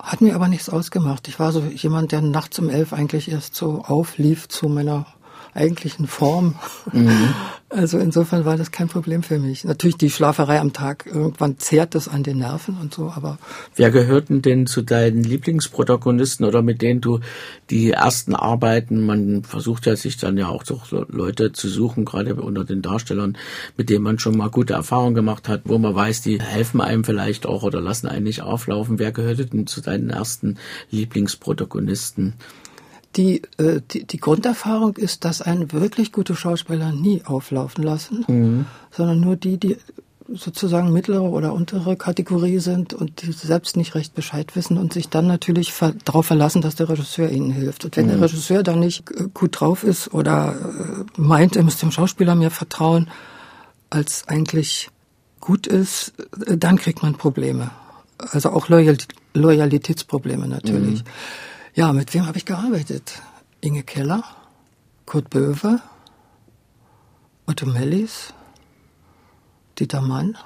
Hat 0.00 0.20
mir 0.20 0.34
aber 0.34 0.48
nichts 0.48 0.68
ausgemacht. 0.68 1.28
Ich 1.28 1.38
war 1.38 1.52
so 1.52 1.60
jemand, 1.60 2.10
der 2.10 2.20
nachts 2.20 2.58
um 2.58 2.68
elf 2.68 2.92
eigentlich 2.92 3.30
erst 3.30 3.54
so 3.54 3.84
auflief 3.86 4.48
zu 4.48 4.68
meiner 4.68 5.06
eigentlichen 5.54 6.06
Form. 6.06 6.56
Mhm. 6.92 7.34
Also 7.74 7.98
insofern 7.98 8.44
war 8.44 8.56
das 8.56 8.70
kein 8.70 8.86
Problem 8.86 9.24
für 9.24 9.40
mich. 9.40 9.64
Natürlich 9.64 9.96
die 9.96 10.10
Schlaferei 10.10 10.60
am 10.60 10.72
Tag, 10.72 11.06
irgendwann 11.06 11.58
zehrt 11.58 11.96
das 11.96 12.06
an 12.06 12.22
den 12.22 12.38
Nerven 12.38 12.76
und 12.80 12.94
so, 12.94 13.10
aber. 13.10 13.36
Wer 13.74 13.90
gehörten 13.90 14.42
denn 14.42 14.68
zu 14.68 14.82
deinen 14.82 15.24
Lieblingsprotagonisten 15.24 16.46
oder 16.46 16.62
mit 16.62 16.82
denen 16.82 17.00
du 17.00 17.18
die 17.70 17.90
ersten 17.90 18.36
Arbeiten, 18.36 19.04
man 19.04 19.42
versucht 19.42 19.86
ja 19.86 19.96
sich 19.96 20.18
dann 20.18 20.38
ja 20.38 20.50
auch 20.50 20.64
so 20.64 20.80
Leute 21.08 21.50
zu 21.50 21.68
suchen, 21.68 22.04
gerade 22.04 22.36
unter 22.36 22.64
den 22.64 22.80
Darstellern, 22.80 23.36
mit 23.76 23.90
denen 23.90 24.04
man 24.04 24.20
schon 24.20 24.36
mal 24.36 24.50
gute 24.50 24.74
Erfahrungen 24.74 25.16
gemacht 25.16 25.48
hat, 25.48 25.62
wo 25.64 25.76
man 25.76 25.96
weiß, 25.96 26.22
die 26.22 26.40
helfen 26.40 26.80
einem 26.80 27.02
vielleicht 27.02 27.44
auch 27.44 27.64
oder 27.64 27.80
lassen 27.80 28.06
einen 28.06 28.24
nicht 28.24 28.42
auflaufen. 28.42 29.00
Wer 29.00 29.10
gehörte 29.10 29.46
denn 29.46 29.66
zu 29.66 29.80
deinen 29.80 30.10
ersten 30.10 30.58
Lieblingsprotagonisten? 30.92 32.34
Die, 33.16 33.42
äh, 33.58 33.80
die, 33.90 34.04
die 34.04 34.18
Grunderfahrung 34.18 34.96
ist, 34.96 35.24
dass 35.24 35.42
einen 35.42 35.72
wirklich 35.72 36.12
gute 36.12 36.34
Schauspieler 36.34 36.92
nie 36.92 37.22
auflaufen 37.24 37.84
lassen, 37.84 38.24
mhm. 38.28 38.66
sondern 38.90 39.20
nur 39.20 39.36
die, 39.36 39.58
die 39.58 39.76
sozusagen 40.32 40.92
mittlere 40.92 41.22
oder 41.22 41.52
untere 41.52 41.96
Kategorie 41.96 42.58
sind 42.58 42.94
und 42.94 43.22
die 43.22 43.32
selbst 43.32 43.76
nicht 43.76 43.94
recht 43.94 44.14
Bescheid 44.14 44.56
wissen 44.56 44.78
und 44.78 44.92
sich 44.92 45.10
dann 45.10 45.26
natürlich 45.26 45.72
ver 45.72 45.94
darauf 46.04 46.26
verlassen, 46.26 46.62
dass 46.62 46.76
der 46.76 46.88
Regisseur 46.88 47.30
ihnen 47.30 47.50
hilft. 47.50 47.84
Und 47.84 47.96
wenn 47.96 48.06
mhm. 48.06 48.10
der 48.10 48.20
Regisseur 48.22 48.62
dann 48.62 48.80
nicht 48.80 49.10
äh, 49.10 49.24
gut 49.32 49.60
drauf 49.60 49.84
ist 49.84 50.12
oder 50.14 50.54
äh, 50.54 51.20
meint, 51.20 51.56
er 51.56 51.62
müsste 51.62 51.86
dem 51.86 51.92
Schauspieler 51.92 52.34
mehr 52.34 52.50
vertrauen, 52.50 53.10
als 53.90 54.26
eigentlich 54.26 54.88
gut 55.40 55.66
ist, 55.66 56.14
äh, 56.46 56.56
dann 56.56 56.76
kriegt 56.76 57.02
man 57.02 57.14
Probleme. 57.14 57.70
Also 58.18 58.50
auch 58.50 58.68
Loyal 58.68 58.96
Loyalitätsprobleme 59.34 60.46
natürlich. 60.46 61.00
Mhm. 61.00 61.08
Ja, 61.74 61.92
mit 61.92 62.14
wem 62.14 62.26
habe 62.26 62.38
ich 62.38 62.44
gearbeitet? 62.44 63.20
Inge 63.60 63.82
Keller, 63.82 64.22
Kurt 65.06 65.28
Böwe, 65.30 65.80
Otto 67.46 67.66
Mellis, 67.66 68.32
Dieter 69.78 70.00
Mann. 70.00 70.36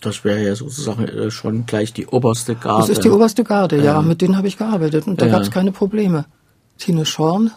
Das 0.00 0.24
wäre 0.24 0.42
ja 0.42 0.54
sozusagen 0.54 1.04
äh, 1.04 1.30
schon 1.30 1.66
gleich 1.66 1.92
die 1.92 2.06
oberste 2.06 2.54
Garde. 2.54 2.80
Das 2.80 2.88
ist 2.88 3.04
die 3.04 3.10
oberste 3.10 3.44
Garde, 3.44 3.76
ja. 3.76 3.84
ja. 3.84 4.02
Mit 4.02 4.22
denen 4.22 4.36
habe 4.36 4.48
ich 4.48 4.56
gearbeitet 4.56 5.06
und 5.06 5.20
da 5.20 5.26
ja. 5.26 5.32
gab 5.32 5.42
es 5.42 5.50
keine 5.50 5.72
Probleme. 5.72 6.24
Tine 6.78 7.04
Schorn, 7.04 7.50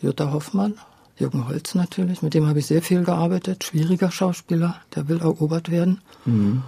Jutta 0.00 0.32
Hoffmann, 0.32 0.74
Jürgen 1.18 1.48
Holz 1.48 1.74
natürlich, 1.74 2.22
mit 2.22 2.32
dem 2.32 2.46
habe 2.46 2.60
ich 2.60 2.66
sehr 2.66 2.80
viel 2.80 3.04
gearbeitet. 3.04 3.64
Schwieriger 3.64 4.10
Schauspieler, 4.10 4.76
der 4.94 5.08
will 5.08 5.20
erobert 5.20 5.70
werden. 5.70 6.00
Mhm. 6.24 6.62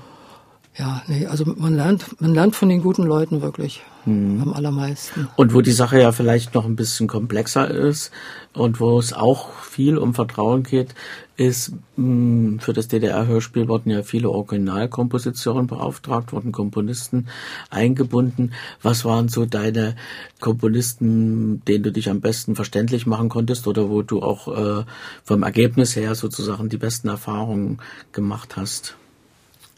Ja, 0.75 1.03
nee, 1.07 1.27
also 1.27 1.45
man 1.45 1.75
lernt, 1.75 2.19
man 2.23 2.33
lernt 2.33 2.57
von 2.57 2.71
den 2.71 2.81
guten 2.81 3.03
Leuten 3.03 3.43
wirklich 3.43 3.83
hm. 4.05 4.41
am 4.41 4.55
allermeisten. 4.55 5.29
Und 5.37 5.53
wo 5.53 5.61
die 5.61 5.71
Sache 5.71 6.01
ja 6.01 6.13
vielleicht 6.13 6.55
noch 6.55 6.65
ein 6.65 6.77
bisschen 6.77 7.09
komplexer 7.09 7.71
ist 7.71 8.11
und 8.55 8.81
wo 8.81 8.99
es 8.99 9.13
auch 9.13 9.53
viel 9.61 9.99
um 9.99 10.15
Vertrauen 10.15 10.63
geht, 10.63 10.95
ist 11.37 11.73
mh, 11.97 11.97
hm, 11.97 12.59
für 12.61 12.73
das 12.73 12.89
DDR-Hörspiel 12.89 13.69
wurden 13.69 13.91
ja 13.91 14.03
viele 14.03 14.31
Originalkompositionen 14.31 15.67
beauftragt, 15.67 16.33
wurden 16.33 16.53
Komponisten 16.53 17.29
eingebunden. 17.69 18.55
Was 18.81 19.05
waren 19.05 19.29
so 19.29 19.45
deine 19.45 19.95
Komponisten, 20.41 21.63
denen 21.67 21.85
du 21.85 21.93
dich 21.93 22.09
am 22.09 22.23
besten 22.23 22.57
verständlich 22.57 23.07
machen 23.07 23.29
konntest 23.29 23.67
oder 23.67 23.91
wo 23.91 24.01
du 24.01 24.23
auch 24.23 24.49
äh, 24.49 24.85
vom 25.23 25.43
Ergebnis 25.43 25.97
her 25.97 26.15
sozusagen 26.15 26.71
die 26.71 26.79
besten 26.79 27.09
Erfahrungen 27.09 27.77
gemacht 28.13 28.57
hast? 28.57 28.97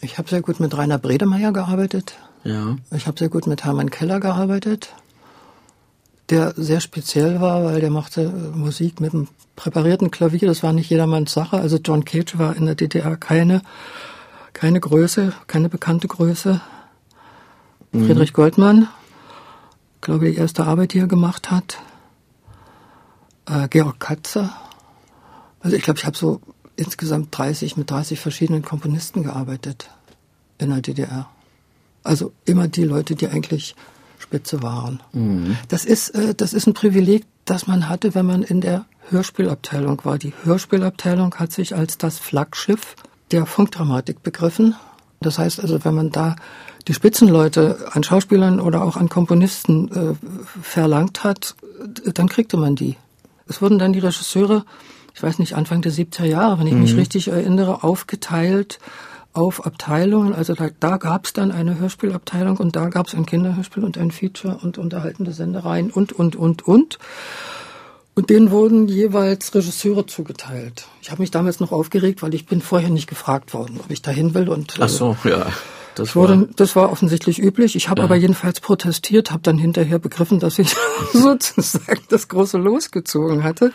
Ich 0.04 0.18
habe 0.18 0.28
sehr 0.28 0.42
gut 0.42 0.60
mit 0.60 0.76
Rainer 0.76 0.98
Bredemeier 0.98 1.50
gearbeitet. 1.52 2.14
Ja. 2.44 2.76
Ich 2.90 3.06
habe 3.06 3.18
sehr 3.18 3.30
gut 3.30 3.46
mit 3.46 3.64
Hermann 3.64 3.90
Keller 3.90 4.20
gearbeitet, 4.20 4.92
der 6.28 6.52
sehr 6.56 6.80
speziell 6.80 7.40
war, 7.40 7.64
weil 7.64 7.80
der 7.80 7.90
machte 7.90 8.24
äh, 8.24 8.56
Musik 8.56 9.00
mit 9.00 9.14
einem 9.14 9.28
präparierten 9.56 10.10
Klavier. 10.10 10.46
Das 10.46 10.62
war 10.62 10.74
nicht 10.74 10.90
jedermanns 10.90 11.32
Sache. 11.32 11.56
Also 11.56 11.78
John 11.78 12.04
Cage 12.04 12.38
war 12.38 12.54
in 12.54 12.66
der 12.66 12.74
DDR 12.74 13.16
keine, 13.16 13.62
keine 14.52 14.78
Größe, 14.78 15.32
keine 15.46 15.70
bekannte 15.70 16.06
Größe. 16.06 16.60
Mhm. 17.92 18.04
Friedrich 18.04 18.34
Goldmann, 18.34 18.88
glaube 20.02 20.28
ich, 20.28 20.34
die 20.34 20.40
erste 20.40 20.66
Arbeit, 20.66 20.92
die 20.92 20.98
er 20.98 21.06
gemacht 21.06 21.50
hat. 21.50 21.78
Äh, 23.48 23.68
Georg 23.68 23.98
Katzer. 24.00 24.54
Also 25.60 25.76
ich 25.76 25.82
glaube, 25.82 25.98
ich 25.98 26.04
habe 26.04 26.16
so 26.16 26.42
insgesamt 26.76 27.36
30, 27.36 27.76
mit 27.76 27.90
30 27.90 28.20
verschiedenen 28.20 28.62
Komponisten 28.62 29.22
gearbeitet 29.22 29.90
in 30.58 30.70
der 30.70 30.80
DDR. 30.80 31.28
Also 32.02 32.32
immer 32.44 32.68
die 32.68 32.84
Leute, 32.84 33.14
die 33.14 33.28
eigentlich 33.28 33.74
Spitze 34.18 34.62
waren. 34.62 35.00
Mhm. 35.12 35.56
Das 35.68 35.84
ist, 35.84 36.10
äh, 36.10 36.34
das 36.34 36.52
ist 36.52 36.66
ein 36.66 36.74
Privileg, 36.74 37.24
das 37.44 37.66
man 37.66 37.88
hatte, 37.88 38.14
wenn 38.14 38.26
man 38.26 38.42
in 38.42 38.60
der 38.60 38.86
Hörspielabteilung 39.10 40.00
war. 40.04 40.18
Die 40.18 40.32
Hörspielabteilung 40.44 41.34
hat 41.36 41.52
sich 41.52 41.74
als 41.74 41.98
das 41.98 42.18
Flaggschiff 42.18 42.96
der 43.30 43.46
Funkdramatik 43.46 44.22
begriffen. 44.22 44.74
Das 45.20 45.38
heißt 45.38 45.60
also, 45.60 45.84
wenn 45.84 45.94
man 45.94 46.10
da 46.10 46.36
die 46.88 46.94
Spitzenleute 46.94 47.88
an 47.92 48.02
Schauspielern 48.02 48.60
oder 48.60 48.82
auch 48.82 48.96
an 48.96 49.08
Komponisten 49.08 49.90
äh, 49.90 50.14
verlangt 50.62 51.24
hat, 51.24 51.54
dann 52.14 52.28
kriegte 52.28 52.56
man 52.56 52.76
die. 52.76 52.96
Es 53.46 53.60
wurden 53.62 53.78
dann 53.78 53.92
die 53.92 54.00
Regisseure 54.00 54.64
ich 55.14 55.22
weiß 55.22 55.38
nicht, 55.38 55.54
Anfang 55.54 55.80
der 55.80 55.92
70er 55.92 56.24
Jahre, 56.24 56.58
wenn 56.58 56.66
ich 56.66 56.74
mhm. 56.74 56.82
mich 56.82 56.96
richtig 56.96 57.28
erinnere, 57.28 57.84
aufgeteilt 57.84 58.80
auf 59.32 59.64
Abteilungen. 59.64 60.32
Also 60.32 60.54
da, 60.54 60.70
da 60.80 60.96
gab 60.96 61.26
es 61.26 61.32
dann 61.32 61.52
eine 61.52 61.78
Hörspielabteilung 61.78 62.56
und 62.56 62.76
da 62.76 62.88
gab 62.88 63.06
es 63.06 63.14
ein 63.14 63.26
Kinderhörspiel 63.26 63.84
und 63.84 63.98
ein 63.98 64.10
Feature 64.10 64.58
und 64.62 64.78
unterhaltende 64.78 65.32
Sendereien 65.32 65.90
und, 65.90 66.12
und, 66.12 66.36
und, 66.36 66.66
und. 66.66 66.98
Und 68.16 68.30
denen 68.30 68.52
wurden 68.52 68.86
jeweils 68.86 69.52
Regisseure 69.54 70.06
zugeteilt. 70.06 70.86
Ich 71.02 71.10
habe 71.10 71.20
mich 71.20 71.32
damals 71.32 71.58
noch 71.58 71.72
aufgeregt, 71.72 72.22
weil 72.22 72.32
ich 72.32 72.46
bin 72.46 72.60
vorher 72.60 72.90
nicht 72.90 73.08
gefragt 73.08 73.54
worden, 73.54 73.80
ob 73.82 73.90
ich 73.90 74.02
dahin 74.02 74.34
will. 74.34 74.48
Und, 74.48 74.76
Ach 74.80 74.88
so, 74.88 75.16
ja. 75.24 75.46
Das 75.94 76.16
war, 76.16 76.36
das 76.56 76.76
war 76.76 76.90
offensichtlich 76.90 77.40
üblich. 77.40 77.76
Ich 77.76 77.88
habe 77.88 78.02
aber 78.02 78.14
jedenfalls 78.24 78.60
protestiert, 78.60 79.30
habe 79.30 79.42
dann 79.42 79.58
hinterher 79.58 79.98
begriffen, 79.98 80.40
dass 80.40 80.58
ich 80.58 80.74
sozusagen 81.12 82.02
das 82.08 82.28
große 82.28 82.58
losgezogen 82.58 83.44
hatte, 83.44 83.72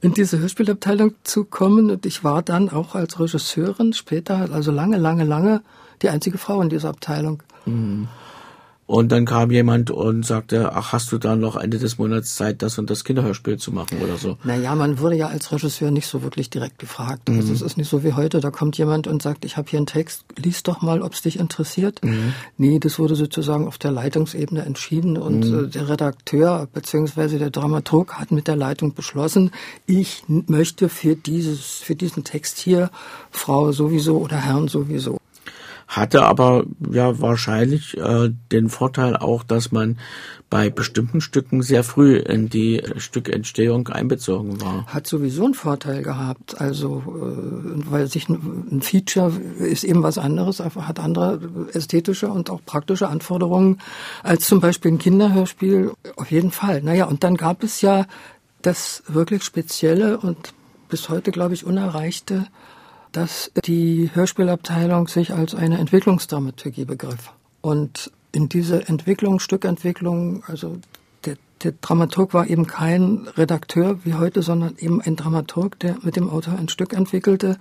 in 0.00 0.14
diese 0.14 0.38
Hörspielabteilung 0.38 1.14
zu 1.24 1.44
kommen. 1.44 1.90
Und 1.90 2.06
ich 2.06 2.24
war 2.24 2.42
dann 2.42 2.68
auch 2.68 2.94
als 2.94 3.18
Regisseurin 3.18 3.92
später, 3.92 4.48
also 4.52 4.70
lange, 4.70 4.98
lange, 4.98 5.24
lange, 5.24 5.62
die 6.02 6.08
einzige 6.08 6.38
Frau 6.38 6.60
in 6.62 6.68
dieser 6.68 6.90
Abteilung. 6.90 7.42
Mhm. 7.66 8.08
Und 8.88 9.12
dann 9.12 9.26
kam 9.26 9.50
jemand 9.50 9.90
und 9.90 10.24
sagte, 10.24 10.72
ach, 10.72 10.92
hast 10.92 11.12
du 11.12 11.18
da 11.18 11.36
noch 11.36 11.56
Ende 11.56 11.78
des 11.78 11.98
Monats 11.98 12.36
Zeit, 12.36 12.62
das 12.62 12.78
und 12.78 12.88
das 12.88 13.04
Kinderhörspiel 13.04 13.58
zu 13.58 13.70
machen 13.70 13.98
oder 14.02 14.16
so? 14.16 14.38
Naja, 14.44 14.74
man 14.74 14.98
wurde 14.98 15.14
ja 15.14 15.26
als 15.26 15.52
Regisseur 15.52 15.90
nicht 15.90 16.06
so 16.06 16.22
wirklich 16.22 16.48
direkt 16.48 16.78
gefragt. 16.78 17.28
Also 17.28 17.32
mhm. 17.32 17.38
Also 17.40 17.52
es 17.52 17.60
ist 17.60 17.76
nicht 17.76 17.90
so 17.90 18.02
wie 18.02 18.14
heute, 18.14 18.40
da 18.40 18.50
kommt 18.50 18.78
jemand 18.78 19.06
und 19.06 19.20
sagt, 19.20 19.44
ich 19.44 19.58
habe 19.58 19.68
hier 19.68 19.78
einen 19.78 19.86
Text, 19.86 20.24
lies 20.36 20.62
doch 20.62 20.80
mal, 20.80 21.02
ob 21.02 21.12
es 21.12 21.20
dich 21.20 21.38
interessiert. 21.38 22.02
Mhm. 22.02 22.32
Nee, 22.56 22.78
das 22.78 22.98
wurde 22.98 23.14
sozusagen 23.14 23.66
auf 23.66 23.76
der 23.76 23.90
Leitungsebene 23.92 24.62
entschieden 24.62 25.18
und 25.18 25.40
mhm. 25.40 25.66
äh, 25.66 25.68
der 25.68 25.90
Redakteur 25.90 26.66
bzw. 26.72 27.36
der 27.36 27.50
Dramaturg 27.50 28.14
hat 28.14 28.32
mit 28.32 28.48
der 28.48 28.56
Leitung 28.56 28.94
beschlossen, 28.94 29.50
ich 29.84 30.22
möchte 30.26 30.88
für 30.88 31.14
dieses, 31.14 31.60
für 31.74 31.94
diesen 31.94 32.24
Text 32.24 32.58
hier 32.58 32.90
Frau 33.30 33.70
sowieso 33.70 34.16
oder 34.16 34.38
Herrn 34.38 34.66
sowieso 34.66 35.18
hatte 35.88 36.22
aber 36.22 36.64
ja 36.92 37.18
wahrscheinlich 37.18 37.96
äh, 37.96 38.30
den 38.52 38.68
Vorteil 38.68 39.16
auch, 39.16 39.42
dass 39.42 39.72
man 39.72 39.98
bei 40.50 40.68
bestimmten 40.68 41.20
Stücken 41.20 41.62
sehr 41.62 41.82
früh 41.82 42.16
in 42.16 42.48
die 42.48 42.82
Stückentstehung 42.96 43.88
einbezogen 43.88 44.60
war. 44.60 44.86
Hat 44.86 45.06
sowieso 45.06 45.46
einen 45.46 45.54
Vorteil 45.54 46.02
gehabt, 46.02 46.60
also 46.60 47.02
äh, 47.06 47.90
weil 47.90 48.06
sich 48.06 48.28
ein, 48.28 48.82
Feature 48.82 49.32
ist 49.58 49.84
eben 49.84 50.02
was 50.02 50.18
anderes, 50.18 50.60
hat 50.60 51.00
andere 51.00 51.40
ästhetische 51.72 52.28
und 52.28 52.50
auch 52.50 52.60
praktische 52.64 53.08
Anforderungen 53.08 53.80
als 54.22 54.46
zum 54.46 54.60
Beispiel 54.60 54.92
ein 54.92 54.98
Kinderhörspiel. 54.98 55.92
Auf 56.16 56.30
jeden 56.30 56.50
Fall. 56.50 56.82
Naja, 56.82 57.06
und 57.06 57.24
dann 57.24 57.36
gab 57.36 57.62
es 57.62 57.80
ja 57.80 58.06
das 58.60 59.02
wirklich 59.08 59.42
spezielle 59.42 60.18
und 60.18 60.52
bis 60.88 61.08
heute, 61.08 61.30
glaube 61.30 61.54
ich, 61.54 61.64
unerreichte 61.64 62.46
dass 63.12 63.50
die 63.64 64.10
Hörspielabteilung 64.12 65.08
sich 65.08 65.32
als 65.32 65.54
eine 65.54 65.78
Entwicklungsdramaturgie 65.78 66.84
begriff. 66.84 67.32
Und 67.60 68.10
in 68.32 68.48
diese 68.48 68.88
Entwicklung, 68.88 69.40
Stückentwicklung, 69.40 70.44
also 70.46 70.78
der, 71.24 71.36
der 71.62 71.72
Dramaturg 71.80 72.34
war 72.34 72.46
eben 72.46 72.66
kein 72.66 73.26
Redakteur 73.36 73.98
wie 74.04 74.14
heute, 74.14 74.42
sondern 74.42 74.76
eben 74.78 75.00
ein 75.00 75.16
Dramaturg, 75.16 75.78
der 75.80 75.96
mit 76.02 76.16
dem 76.16 76.30
Autor 76.30 76.58
ein 76.58 76.68
Stück 76.68 76.92
entwickelte, 76.92 77.58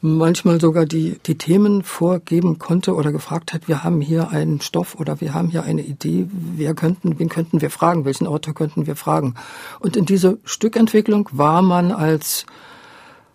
manchmal 0.00 0.60
sogar 0.60 0.86
die, 0.86 1.18
die 1.26 1.36
Themen 1.36 1.82
vorgeben 1.82 2.58
konnte 2.58 2.94
oder 2.94 3.12
gefragt 3.12 3.52
hat, 3.52 3.68
wir 3.68 3.84
haben 3.84 4.00
hier 4.00 4.30
einen 4.30 4.60
Stoff 4.60 4.94
oder 4.94 5.20
wir 5.20 5.34
haben 5.34 5.48
hier 5.48 5.62
eine 5.62 5.82
Idee, 5.82 6.26
wer 6.30 6.74
könnten, 6.74 7.18
wen 7.18 7.28
könnten 7.28 7.60
wir 7.60 7.70
fragen, 7.70 8.04
welchen 8.04 8.26
Autor 8.26 8.54
könnten 8.54 8.86
wir 8.86 8.96
fragen. 8.96 9.34
Und 9.78 9.96
in 9.96 10.06
diese 10.06 10.38
Stückentwicklung 10.44 11.28
war 11.32 11.60
man 11.60 11.92
als 11.92 12.46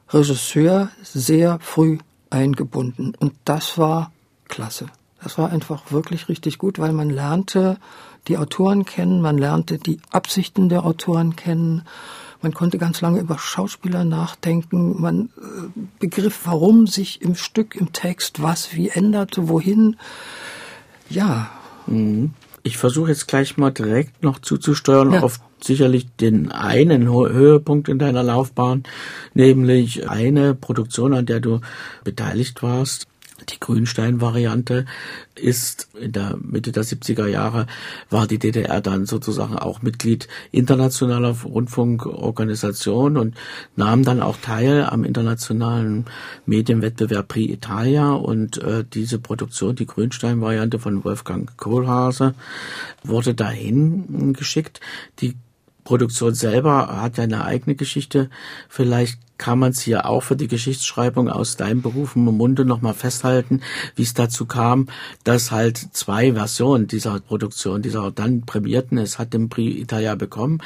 Regisseur 0.10 0.90
sehr 1.04 1.60
früh 1.60 1.98
eingebunden. 2.30 3.14
Und 3.20 3.34
das 3.46 3.78
war 3.78 4.12
klasse. 4.48 4.88
Das 5.22 5.38
war 5.38 5.52
einfach 5.52 5.92
wirklich 5.92 6.30
richtig 6.30 6.58
gut, 6.58 6.78
weil 6.78 6.94
man 6.94 7.10
lernte 7.10 7.78
die 8.28 8.38
Autoren 8.38 8.86
kennen, 8.86 9.22
man 9.22 9.38
lernte 9.38 9.78
die 9.78 10.00
Absichten 10.12 10.70
der 10.70 10.86
Autoren 10.86 11.36
kennen, 11.36 11.84
man 12.42 12.54
konnte 12.54 12.78
ganz 12.78 13.02
lange 13.02 13.20
über 13.20 13.40
Schauspieler 13.40 14.04
nachdenken, 14.04 15.02
man 15.02 15.30
äh, 15.38 15.80
begriff, 16.00 16.42
warum 16.46 16.86
sich 16.86 17.22
im 17.22 17.34
Stück, 17.36 17.76
im 17.76 17.92
Text 17.92 18.42
was 18.42 18.76
wie 18.76 18.90
änderte, 18.90 19.50
wohin. 19.50 19.98
Ja. 21.10 21.50
Mhm. 21.88 22.34
Ich 22.66 22.78
versuche 22.78 23.12
jetzt 23.12 23.28
gleich 23.28 23.58
mal 23.58 23.70
direkt 23.70 24.24
noch 24.24 24.40
zuzusteuern 24.40 25.14
ja. 25.14 25.22
auf 25.22 25.40
sicherlich 25.62 26.08
den 26.16 26.52
einen 26.52 27.08
Höhepunkt 27.08 27.88
in 27.90 28.00
deiner 28.00 28.24
Laufbahn, 28.24 28.82
nämlich 29.36 30.10
eine 30.10 30.56
Produktion, 30.56 31.14
an 31.14 31.28
der 31.28 31.42
du 31.42 31.62
beteiligt 32.04 32.64
warst. 32.64 33.06
Die 33.50 33.60
Grünstein-Variante 33.60 34.86
ist 35.36 35.90
in 36.00 36.14
der 36.14 36.38
Mitte 36.42 36.72
der 36.72 36.84
70er 36.84 37.28
Jahre 37.28 37.68
war 38.10 38.28
die 38.28 38.40
DDR 38.40 38.80
dann 38.80 39.06
sozusagen 39.06 39.58
auch 39.58 39.82
Mitglied 39.82 40.30
internationaler 40.52 41.36
Rundfunkorganisationen 41.44 43.18
und 43.18 43.36
nahm 43.76 44.04
dann 44.04 44.22
auch 44.22 44.38
teil 44.38 44.86
am 44.86 45.04
internationalen 45.04 46.06
Medienwettbewerb 46.46 47.28
Prix 47.28 47.54
Italia 47.54 48.14
und 48.14 48.58
äh, 48.60 48.86
diese 48.86 49.20
Produktion, 49.20 49.76
die 49.76 49.86
Grünstein-Variante 49.86 50.80
von 50.80 51.04
Wolfgang 51.04 51.58
Kohlhase, 51.58 52.36
wurde 53.04 53.34
dahin 53.34 54.34
geschickt. 54.34 54.80
Die 55.20 55.36
Produktion 55.86 56.34
selber 56.34 57.00
hat 57.02 57.18
ja 57.18 57.24
eine 57.24 57.46
eigene 57.46 57.76
Geschichte. 57.76 58.30
Vielleicht 58.68 59.20
kann 59.38 59.60
man 59.60 59.72
es 59.72 59.82
hier 59.82 60.08
auch 60.08 60.22
für 60.22 60.36
die 60.36 60.48
Geschichtsschreibung 60.48 61.30
aus 61.30 61.58
deinem 61.58 61.82
Beruf 61.82 62.16
im 62.16 62.24
Munde 62.24 62.66
nochmal 62.66 62.94
festhalten, 62.94 63.62
wie 63.96 64.02
es 64.02 64.14
dazu 64.14 64.46
kam, 64.46 64.88
dass 65.24 65.52
halt 65.52 65.78
zwei 65.78 66.34
Versionen 66.34 66.88
dieser 66.88 67.20
Produktion, 67.20 67.82
dieser 67.82 68.12
dann 68.12 68.46
prämierten, 68.46 68.98
es 68.98 69.20
hat 69.20 69.34
den 69.34 69.50
Prix 69.50 69.80
Italia 69.80 70.16
bekommen. 70.16 70.60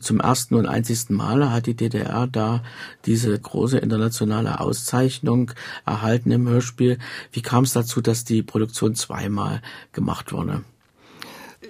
Zum 0.00 0.20
ersten 0.20 0.54
und 0.54 0.66
einzigsten 0.66 1.16
Male 1.16 1.52
hat 1.52 1.66
die 1.66 1.74
DDR 1.74 2.26
da 2.26 2.62
diese 3.04 3.38
große 3.38 3.78
internationale 3.78 4.60
Auszeichnung 4.60 5.50
erhalten 5.84 6.30
im 6.30 6.48
Hörspiel. 6.48 6.98
Wie 7.32 7.42
kam 7.42 7.64
es 7.64 7.72
dazu, 7.72 8.00
dass 8.00 8.24
die 8.24 8.42
Produktion 8.42 8.94
zweimal 8.94 9.60
gemacht 9.92 10.32
wurde? 10.32 10.62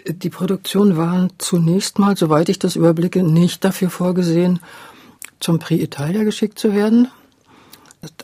Die 0.07 0.31
Produktion 0.31 0.96
war 0.96 1.28
zunächst 1.38 1.98
mal, 1.98 2.16
soweit 2.16 2.48
ich 2.48 2.59
das 2.59 2.76
überblicke, 2.76 3.22
nicht 3.22 3.64
dafür 3.64 3.90
vorgesehen, 3.90 4.61
zum 5.38 5.59
Prix 5.59 5.83
Italia 5.83 6.24
geschickt 6.24 6.59
zu 6.59 6.74
werden. 6.74 7.09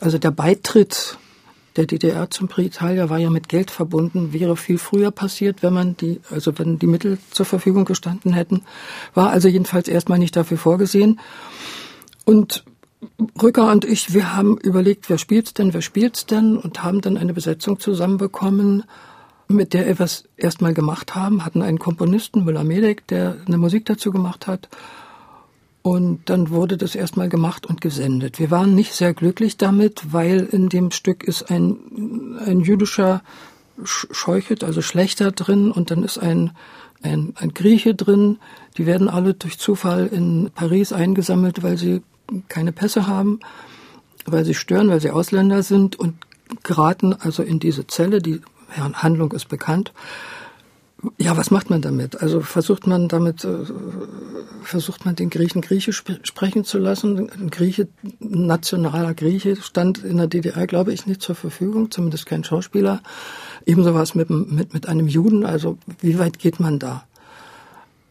Also 0.01 0.17
der 0.17 0.31
Beitritt 0.31 1.17
der 1.75 1.85
DDR 1.85 2.29
zum 2.29 2.47
Prix 2.47 2.75
Italia 2.75 3.09
war 3.09 3.19
ja 3.19 3.29
mit 3.29 3.47
Geld 3.47 3.71
verbunden, 3.71 4.33
wäre 4.33 4.57
viel 4.57 4.77
früher 4.77 5.11
passiert, 5.11 5.63
wenn 5.63 5.73
man 5.73 5.95
die, 5.95 6.19
also 6.29 6.57
wenn 6.57 6.79
die 6.79 6.87
Mittel 6.87 7.19
zur 7.31 7.45
Verfügung 7.45 7.85
gestanden 7.85 8.33
hätten, 8.33 8.63
war 9.13 9.29
also 9.29 9.47
jedenfalls 9.47 9.87
erstmal 9.87 10.19
nicht 10.19 10.35
dafür 10.35 10.57
vorgesehen. 10.57 11.19
Und 12.25 12.65
Rücker 13.41 13.71
und 13.71 13.85
ich, 13.85 14.13
wir 14.13 14.35
haben 14.35 14.57
überlegt, 14.57 15.09
wer 15.09 15.17
spielt's 15.17 15.53
denn, 15.53 15.73
wer 15.73 15.81
spielt's 15.81 16.25
denn 16.25 16.57
und 16.57 16.83
haben 16.83 16.99
dann 16.99 17.17
eine 17.17 17.33
Besetzung 17.33 17.79
zusammenbekommen 17.79 18.83
mit 19.49 19.73
der 19.73 19.87
wir 19.87 20.05
es 20.05 20.25
erstmal 20.37 20.75
gemacht 20.75 21.15
haben, 21.15 21.43
hatten 21.43 21.63
einen 21.63 21.79
Komponisten, 21.79 22.45
Müller-Medeck, 22.45 23.07
der 23.07 23.37
eine 23.47 23.57
Musik 23.57 23.85
dazu 23.85 24.11
gemacht 24.11 24.45
hat. 24.45 24.69
Und 25.81 26.29
dann 26.29 26.51
wurde 26.51 26.77
das 26.77 26.93
erstmal 26.93 27.29
gemacht 27.29 27.65
und 27.65 27.81
gesendet. 27.81 28.37
Wir 28.37 28.51
waren 28.51 28.75
nicht 28.75 28.93
sehr 28.93 29.13
glücklich 29.13 29.57
damit, 29.57 30.13
weil 30.13 30.41
in 30.51 30.69
dem 30.69 30.91
Stück 30.91 31.23
ist 31.23 31.49
ein, 31.49 32.37
ein 32.45 32.59
jüdischer 32.61 33.23
Scheuchet, 33.83 34.63
also 34.63 34.83
Schlechter 34.83 35.31
drin 35.31 35.71
und 35.71 35.89
dann 35.89 36.03
ist 36.03 36.19
ein, 36.19 36.51
ein, 37.01 37.33
ein 37.35 37.53
Grieche 37.53 37.95
drin. 37.95 38.37
Die 38.77 38.85
werden 38.85 39.09
alle 39.09 39.33
durch 39.33 39.57
Zufall 39.57 40.05
in 40.07 40.51
Paris 40.53 40.93
eingesammelt, 40.93 41.63
weil 41.63 41.77
sie 41.77 42.03
keine 42.49 42.71
Pässe 42.71 43.07
haben, 43.07 43.39
weil 44.25 44.45
sie 44.45 44.53
stören, 44.53 44.89
weil 44.89 45.01
sie 45.01 45.09
Ausländer 45.09 45.63
sind 45.63 45.95
und 45.95 46.15
geraten 46.61 47.13
also 47.13 47.41
in 47.41 47.59
diese 47.59 47.87
Zelle, 47.87 48.21
die 48.21 48.41
Handlung 48.77 49.31
ist 49.31 49.49
bekannt. 49.49 49.93
Ja, 51.17 51.37
was 51.37 51.49
macht 51.49 51.69
man 51.69 51.81
damit? 51.81 52.21
Also 52.21 52.41
versucht 52.41 52.85
man 52.85 53.07
damit, 53.07 53.45
äh, 53.45 53.63
versucht 54.63 55.05
man 55.05 55.15
den 55.15 55.29
Griechen 55.29 55.61
Griechisch 55.61 56.03
sprechen 56.23 56.65
zu 56.65 56.77
lassen. 56.77 57.29
Ein 57.29 57.49
Grieche, 57.49 57.87
nationaler 58.19 59.13
Grieche 59.13 59.55
stand 59.55 59.99
in 59.99 60.17
der 60.17 60.27
DDR, 60.27 60.67
glaube 60.67 60.91
ich, 60.91 61.05
nicht 61.05 61.21
zur 61.21 61.35
Verfügung, 61.35 61.89
zumindest 61.89 62.25
kein 62.25 62.43
Schauspieler. 62.43 63.01
Ebenso 63.65 63.93
war 63.93 64.03
es 64.03 64.13
mit, 64.13 64.29
mit, 64.29 64.73
mit 64.73 64.89
einem 64.89 65.07
Juden. 65.07 65.45
Also 65.45 65.77
wie 66.01 66.19
weit 66.19 66.37
geht 66.37 66.59
man 66.59 66.79
da? 66.79 67.05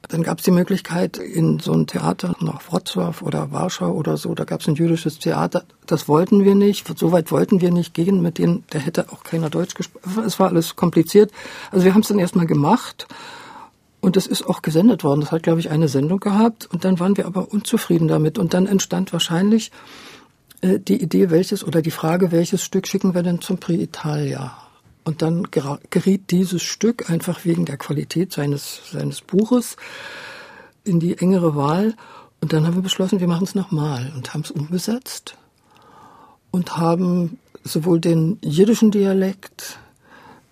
Dann 0.08 0.22
gab 0.22 0.38
es 0.38 0.44
die 0.44 0.50
Möglichkeit, 0.50 1.18
in 1.18 1.58
so 1.58 1.72
ein 1.72 1.86
Theater 1.86 2.34
nach 2.40 2.62
Wrocław 2.62 3.22
oder 3.22 3.52
Warschau 3.52 3.92
oder 3.92 4.16
so, 4.16 4.34
da 4.34 4.44
gab 4.44 4.62
es 4.62 4.68
ein 4.68 4.74
jüdisches 4.74 5.18
Theater. 5.18 5.64
Das 5.86 6.08
wollten 6.08 6.44
wir 6.44 6.54
nicht, 6.54 6.98
so 6.98 7.12
weit 7.12 7.30
wollten 7.30 7.60
wir 7.60 7.70
nicht 7.70 7.92
gehen, 7.92 8.22
mit 8.22 8.38
denen, 8.38 8.64
da 8.70 8.78
hätte 8.78 9.12
auch 9.12 9.22
keiner 9.22 9.50
Deutsch 9.50 9.74
gesprochen. 9.74 10.24
Es 10.24 10.40
war 10.40 10.48
alles 10.48 10.76
kompliziert. 10.76 11.30
Also 11.70 11.84
wir 11.84 11.92
haben 11.92 12.00
es 12.00 12.08
dann 12.08 12.18
erstmal 12.18 12.46
gemacht 12.46 13.06
und 14.00 14.16
es 14.16 14.26
ist 14.26 14.46
auch 14.46 14.62
gesendet 14.62 15.04
worden. 15.04 15.20
Das 15.20 15.32
hat, 15.32 15.42
glaube 15.42 15.60
ich, 15.60 15.70
eine 15.70 15.88
Sendung 15.88 16.20
gehabt 16.20 16.66
und 16.72 16.84
dann 16.84 16.98
waren 17.00 17.16
wir 17.18 17.26
aber 17.26 17.52
unzufrieden 17.52 18.08
damit. 18.08 18.38
Und 18.38 18.54
dann 18.54 18.66
entstand 18.66 19.12
wahrscheinlich 19.12 19.72
äh, 20.62 20.78
die 20.78 21.02
Idee, 21.02 21.30
welches 21.30 21.64
oder 21.64 21.82
die 21.82 21.90
Frage, 21.90 22.32
welches 22.32 22.62
Stück 22.62 22.86
schicken 22.86 23.14
wir 23.14 23.22
denn 23.22 23.40
zum 23.42 23.58
Prix 23.58 23.82
Italia? 23.82 24.56
Und 25.08 25.22
dann 25.22 25.44
geriet 25.50 26.30
dieses 26.32 26.62
Stück 26.62 27.08
einfach 27.08 27.46
wegen 27.46 27.64
der 27.64 27.78
Qualität 27.78 28.30
seines, 28.30 28.82
seines 28.92 29.22
Buches 29.22 29.78
in 30.84 31.00
die 31.00 31.16
engere 31.16 31.56
Wahl. 31.56 31.94
Und 32.42 32.52
dann 32.52 32.66
haben 32.66 32.74
wir 32.74 32.82
beschlossen, 32.82 33.18
wir 33.18 33.26
machen 33.26 33.44
es 33.44 33.54
nochmal 33.54 34.12
und 34.14 34.34
haben 34.34 34.42
es 34.42 34.50
umgesetzt 34.50 35.34
und 36.50 36.76
haben 36.76 37.38
sowohl 37.64 38.00
den 38.00 38.36
jiddischen 38.42 38.90
Dialekt 38.90 39.78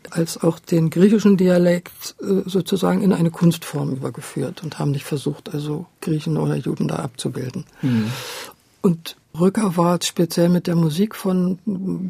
als 0.08 0.42
auch 0.42 0.58
den 0.58 0.88
griechischen 0.88 1.36
Dialekt 1.36 2.14
äh, 2.22 2.48
sozusagen 2.48 3.02
in 3.02 3.12
eine 3.12 3.30
Kunstform 3.30 3.92
übergeführt 3.92 4.62
und 4.62 4.78
haben 4.78 4.92
nicht 4.92 5.04
versucht, 5.04 5.52
also 5.52 5.84
Griechen 6.00 6.38
oder 6.38 6.56
Juden 6.56 6.88
da 6.88 6.96
abzubilden. 6.96 7.66
Mhm. 7.82 8.10
Und 8.80 9.16
Rücker 9.40 9.76
war 9.76 9.98
speziell 10.02 10.48
mit 10.48 10.66
der 10.66 10.76
Musik 10.76 11.14
von 11.14 11.58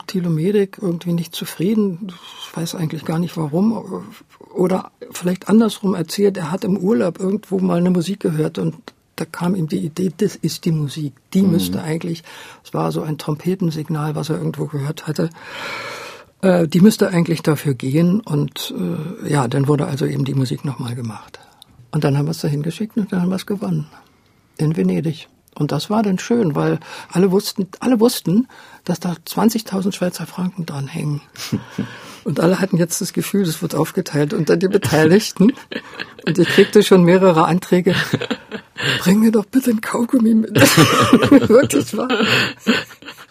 Thilo 0.07 0.31
Medik 0.31 0.79
irgendwie 0.81 1.13
nicht 1.13 1.35
zufrieden. 1.35 2.13
Ich 2.41 2.57
weiß 2.57 2.75
eigentlich 2.75 3.05
gar 3.05 3.19
nicht 3.19 3.37
warum. 3.37 4.05
Oder 4.55 4.91
vielleicht 5.11 5.49
andersrum 5.49 5.95
erzählt, 5.95 6.37
er 6.37 6.51
hat 6.51 6.65
im 6.65 6.77
Urlaub 6.77 7.19
irgendwo 7.19 7.59
mal 7.59 7.79
eine 7.79 7.91
Musik 7.91 8.21
gehört 8.21 8.59
und 8.59 8.75
da 9.17 9.25
kam 9.25 9.55
ihm 9.55 9.67
die 9.67 9.79
Idee, 9.79 10.13
das 10.17 10.37
ist 10.37 10.65
die 10.67 10.73
Musik. 10.73 11.15
Die 11.33 11.43
mhm. 11.43 11.53
müsste 11.53 11.83
eigentlich, 11.83 12.23
es 12.65 12.75
war 12.75 12.93
so 12.93 13.03
ein 13.03 13.19
Trompetensignal, 13.19 14.15
was 14.15 14.29
er 14.29 14.37
irgendwo 14.37 14.67
gehört 14.67 15.07
hatte, 15.07 15.31
äh, 16.43 16.69
die 16.69 16.81
müsste 16.81 17.09
eigentlich 17.09 17.43
dafür 17.43 17.75
gehen 17.75 18.21
und 18.21 18.75
äh, 18.77 19.31
ja, 19.31 19.49
dann 19.49 19.69
wurde 19.69 19.87
also 19.87 20.05
eben 20.07 20.25
die 20.25 20.35
Musik 20.35 20.65
nochmal 20.65 20.95
gemacht. 20.95 21.41
Und 21.93 22.05
dann 22.05 22.19
haben 22.19 22.27
wir 22.27 22.33
es 22.33 22.41
dahin 22.41 22.63
geschickt 22.63 22.97
und 22.97 23.11
dann 23.11 23.23
haben 23.23 23.31
wir 23.31 23.37
es 23.37 23.47
gewonnen. 23.47 23.87
In 24.59 24.77
Venedig. 24.77 25.29
Und 25.59 25.73
das 25.73 25.89
war 25.89 26.03
dann 26.03 26.19
schön, 26.19 26.55
weil 26.55 26.79
alle 27.11 27.31
wussten, 27.31 27.67
alle 27.81 27.99
wussten, 27.99 28.47
dass 28.85 29.01
da 29.01 29.15
20.000 29.27 29.93
Schweizer 29.93 30.27
Franken 30.27 30.67
dran 30.67 30.87
hängen. 30.87 31.23
Und 32.25 32.41
alle 32.41 32.61
hatten 32.61 32.77
jetzt 32.77 33.01
das 33.01 33.13
Gefühl, 33.13 33.45
das 33.45 33.63
wird 33.63 33.77
aufgeteilt 33.77 34.35
unter 34.35 34.57
die 34.57 34.67
Beteiligten. 34.67 35.53
Und 36.27 36.39
ich 36.39 36.49
kriegte 36.49 36.83
schon 36.83 37.05
mehrere 37.05 37.47
Anträge. 37.47 37.95
Bring 38.99 39.21
mir 39.21 39.31
doch 39.31 39.45
bitte 39.45 39.71
ein 39.71 39.81
Kaugummi 39.81 40.35
mit. 40.35 40.57
Wirklich 41.49 41.97
wahr. 41.97 42.09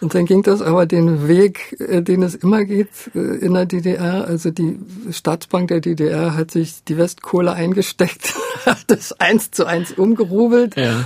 Und 0.00 0.14
dann 0.14 0.24
ging 0.24 0.42
das 0.42 0.62
aber 0.62 0.86
den 0.86 1.28
Weg, 1.28 1.76
äh, 1.78 2.02
den 2.02 2.22
es 2.22 2.34
immer 2.34 2.64
geht 2.64 2.88
äh, 3.14 3.18
in 3.18 3.54
der 3.54 3.66
DDR. 3.66 4.24
Also 4.26 4.50
die 4.50 4.78
Staatsbank 5.10 5.68
der 5.68 5.80
DDR 5.80 6.34
hat 6.34 6.50
sich 6.50 6.82
die 6.84 6.96
Westkohle 6.96 7.52
eingesteckt, 7.52 8.34
hat 8.66 8.84
das 8.88 9.12
eins 9.20 9.50
zu 9.50 9.66
eins 9.66 9.92
umgerubelt 9.92 10.76
ja 10.76 11.04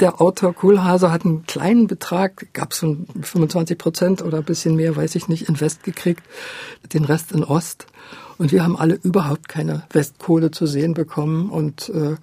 der 0.00 0.20
Autor 0.20 0.54
Kohlhase 0.54 1.10
hat 1.10 1.24
einen 1.24 1.46
kleinen 1.46 1.86
Betrag, 1.86 2.52
gab 2.52 2.72
es 2.72 2.78
so 2.78 2.96
25 3.20 3.78
Prozent 3.78 4.22
oder 4.22 4.38
ein 4.38 4.44
bisschen 4.44 4.76
mehr, 4.76 4.94
weiß 4.94 5.14
ich 5.14 5.28
nicht, 5.28 5.48
in 5.48 5.60
West 5.60 5.84
gekriegt, 5.84 6.22
den 6.92 7.04
Rest 7.04 7.32
in 7.32 7.44
Ost. 7.44 7.86
Und 8.38 8.52
wir 8.52 8.62
haben 8.62 8.76
alle 8.76 8.94
überhaupt 8.94 9.48
keine 9.48 9.84
Westkohle 9.90 10.50
zu 10.50 10.66
sehen 10.66 10.92
bekommen. 10.92 11.48
Und 11.48 11.88
äh, 11.88 12.16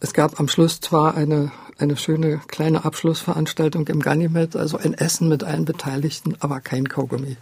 es 0.00 0.12
gab 0.12 0.38
am 0.38 0.48
Schluss 0.48 0.80
zwar 0.80 1.14
eine, 1.14 1.50
eine 1.78 1.96
schöne 1.96 2.40
kleine 2.48 2.84
Abschlussveranstaltung 2.84 3.86
im 3.86 4.00
Ganymed, 4.00 4.54
also 4.54 4.76
ein 4.76 4.92
Essen 4.92 5.28
mit 5.28 5.44
allen 5.44 5.64
Beteiligten, 5.64 6.36
aber 6.40 6.60
kein 6.60 6.88
Kaugummi. 6.88 7.38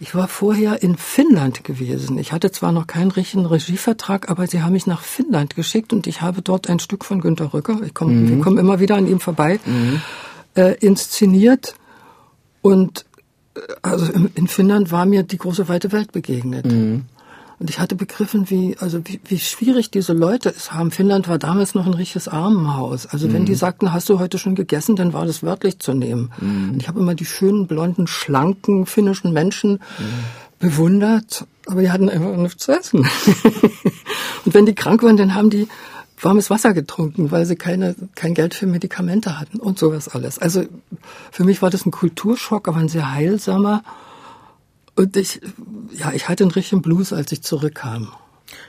Ich 0.00 0.14
war 0.14 0.28
vorher 0.28 0.82
in 0.82 0.96
Finnland 0.96 1.64
gewesen. 1.64 2.18
Ich 2.18 2.32
hatte 2.32 2.50
zwar 2.50 2.72
noch 2.72 2.86
keinen 2.86 3.10
richtigen 3.10 3.46
Regievertrag, 3.46 4.30
aber 4.30 4.46
sie 4.46 4.62
haben 4.62 4.72
mich 4.72 4.86
nach 4.86 5.02
Finnland 5.02 5.54
geschickt 5.54 5.92
und 5.92 6.06
ich 6.06 6.22
habe 6.22 6.42
dort 6.42 6.68
ein 6.68 6.78
Stück 6.78 7.04
von 7.04 7.20
Günter 7.20 7.52
Rücker, 7.52 7.80
ich 7.84 7.94
komm, 7.94 8.22
mhm. 8.22 8.28
wir 8.28 8.40
kommen 8.40 8.58
immer 8.58 8.80
wieder 8.80 8.96
an 8.96 9.06
ihm 9.06 9.20
vorbei, 9.20 9.60
mhm. 9.64 10.00
äh, 10.54 10.74
inszeniert. 10.74 11.74
Und 12.62 13.04
äh, 13.54 13.60
also 13.82 14.12
in 14.34 14.48
Finnland 14.48 14.90
war 14.90 15.06
mir 15.06 15.22
die 15.22 15.38
große 15.38 15.68
weite 15.68 15.92
Welt 15.92 16.12
begegnet. 16.12 16.66
Mhm. 16.66 17.06
Und 17.58 17.70
ich 17.70 17.80
hatte 17.80 17.96
begriffen, 17.96 18.50
wie, 18.50 18.76
also 18.78 19.00
wie, 19.04 19.20
wie 19.24 19.38
schwierig 19.38 19.90
diese 19.90 20.12
Leute 20.12 20.48
es 20.48 20.72
haben. 20.72 20.92
Finnland 20.92 21.26
war 21.26 21.38
damals 21.38 21.74
noch 21.74 21.86
ein 21.86 21.94
richtiges 21.94 22.28
Armenhaus. 22.28 23.06
Also 23.06 23.26
mhm. 23.26 23.32
wenn 23.32 23.44
die 23.46 23.52
mhm. 23.52 23.56
sagten, 23.56 23.92
hast 23.92 24.08
du 24.08 24.20
heute 24.20 24.38
schon 24.38 24.54
gegessen, 24.54 24.94
dann 24.94 25.12
war 25.12 25.26
das 25.26 25.42
wörtlich 25.42 25.80
zu 25.80 25.92
nehmen. 25.92 26.30
Mhm. 26.40 26.70
Und 26.70 26.82
ich 26.82 26.88
habe 26.88 27.00
immer 27.00 27.14
die 27.14 27.24
schönen, 27.24 27.66
blonden, 27.66 28.06
schlanken 28.06 28.86
finnischen 28.86 29.32
Menschen 29.32 29.72
mhm. 29.72 30.58
bewundert, 30.60 31.46
aber 31.66 31.80
die 31.80 31.90
hatten 31.90 32.08
einfach 32.08 32.36
nichts 32.36 32.64
zu 32.64 32.72
essen. 32.72 33.00
und 34.44 34.54
wenn 34.54 34.66
die 34.66 34.74
krank 34.74 35.02
waren, 35.02 35.16
dann 35.16 35.34
haben 35.34 35.50
die 35.50 35.66
warmes 36.20 36.50
Wasser 36.50 36.74
getrunken, 36.74 37.30
weil 37.30 37.44
sie 37.44 37.56
keine, 37.56 37.96
kein 38.14 38.34
Geld 38.34 38.54
für 38.54 38.66
Medikamente 38.66 39.38
hatten 39.38 39.58
und 39.58 39.78
sowas 39.78 40.08
alles. 40.08 40.38
Also 40.38 40.64
für 41.30 41.44
mich 41.44 41.60
war 41.62 41.70
das 41.70 41.86
ein 41.86 41.90
Kulturschock, 41.90 42.68
aber 42.68 42.78
ein 42.78 42.88
sehr 42.88 43.12
heilsamer 43.12 43.82
Und 44.98 45.16
ich, 45.16 45.40
ja, 45.92 46.10
ich 46.12 46.28
hatte 46.28 46.42
einen 46.42 46.50
richtigen 46.50 46.82
Blues, 46.82 47.12
als 47.12 47.30
ich 47.30 47.42
zurückkam. 47.42 48.08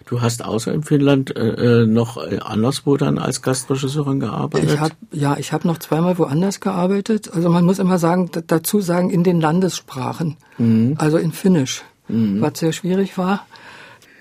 Du 0.06 0.22
hast 0.22 0.46
außer 0.46 0.72
in 0.72 0.84
Finnland 0.84 1.36
äh, 1.36 1.82
äh 1.82 1.88
noch 1.88 2.18
äh, 2.18 2.38
anderswo 2.38 2.98
dann 2.98 3.18
als 3.18 3.42
Gastregisseurin 3.42 4.20
gearbeitet? 4.20 4.74
Ich 4.74 4.80
hab, 4.80 4.92
ja, 5.12 5.38
ich 5.38 5.54
habe 5.54 5.68
noch 5.68 5.80
zweimal 5.80 6.20
woanders 6.20 6.60
gearbeitet. 6.60 7.32
Also 7.34 7.50
man 7.50 7.66
muss 7.66 7.80
immer 7.80 7.98
sagen, 7.98 8.30
dazu 8.46 8.80
sagen, 8.80 9.10
in 9.10 9.24
den 9.24 9.42
Landessprachen. 9.42 10.38
Mhm. 10.60 10.96
Also 11.00 11.18
in 11.18 11.32
Finnisch, 11.32 11.82
mhm. 12.08 12.42
was 12.42 12.60
sehr 12.60 12.74
schwierig 12.74 13.18
war. 13.18 13.48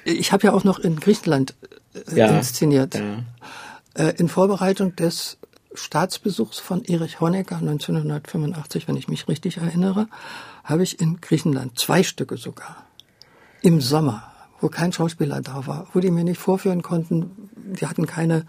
Ich 0.04 0.32
habe 0.32 0.46
ja 0.46 0.54
auch 0.54 0.64
noch 0.64 0.78
in 0.78 1.00
Griechenland 1.00 1.56
äh, 1.92 2.16
ja. 2.16 2.28
inszeniert. 2.28 2.94
Ja. 2.94 3.02
Äh, 4.02 4.14
in 4.16 4.30
Vorbereitung 4.30 4.96
des 4.96 5.36
Staatsbesuchs 5.74 6.58
von 6.58 6.84
Erich 6.84 7.20
Honecker 7.20 7.56
1985, 7.56 8.88
wenn 8.88 8.96
ich 8.96 9.08
mich 9.08 9.28
richtig 9.28 9.58
erinnere, 9.58 10.08
habe 10.68 10.82
ich 10.82 11.00
in 11.00 11.20
Griechenland 11.20 11.78
zwei 11.78 12.02
Stücke 12.02 12.36
sogar 12.36 12.86
im 13.62 13.80
Sommer 13.80 14.28
wo 14.60 14.68
kein 14.68 14.92
Schauspieler 14.92 15.40
da 15.40 15.66
war, 15.66 15.86
wo 15.92 16.00
die 16.00 16.10
mir 16.10 16.24
nicht 16.24 16.38
vorführen 16.40 16.82
konnten. 16.82 17.50
Wir 17.54 17.88
hatten 17.88 18.06
keine, 18.06 18.44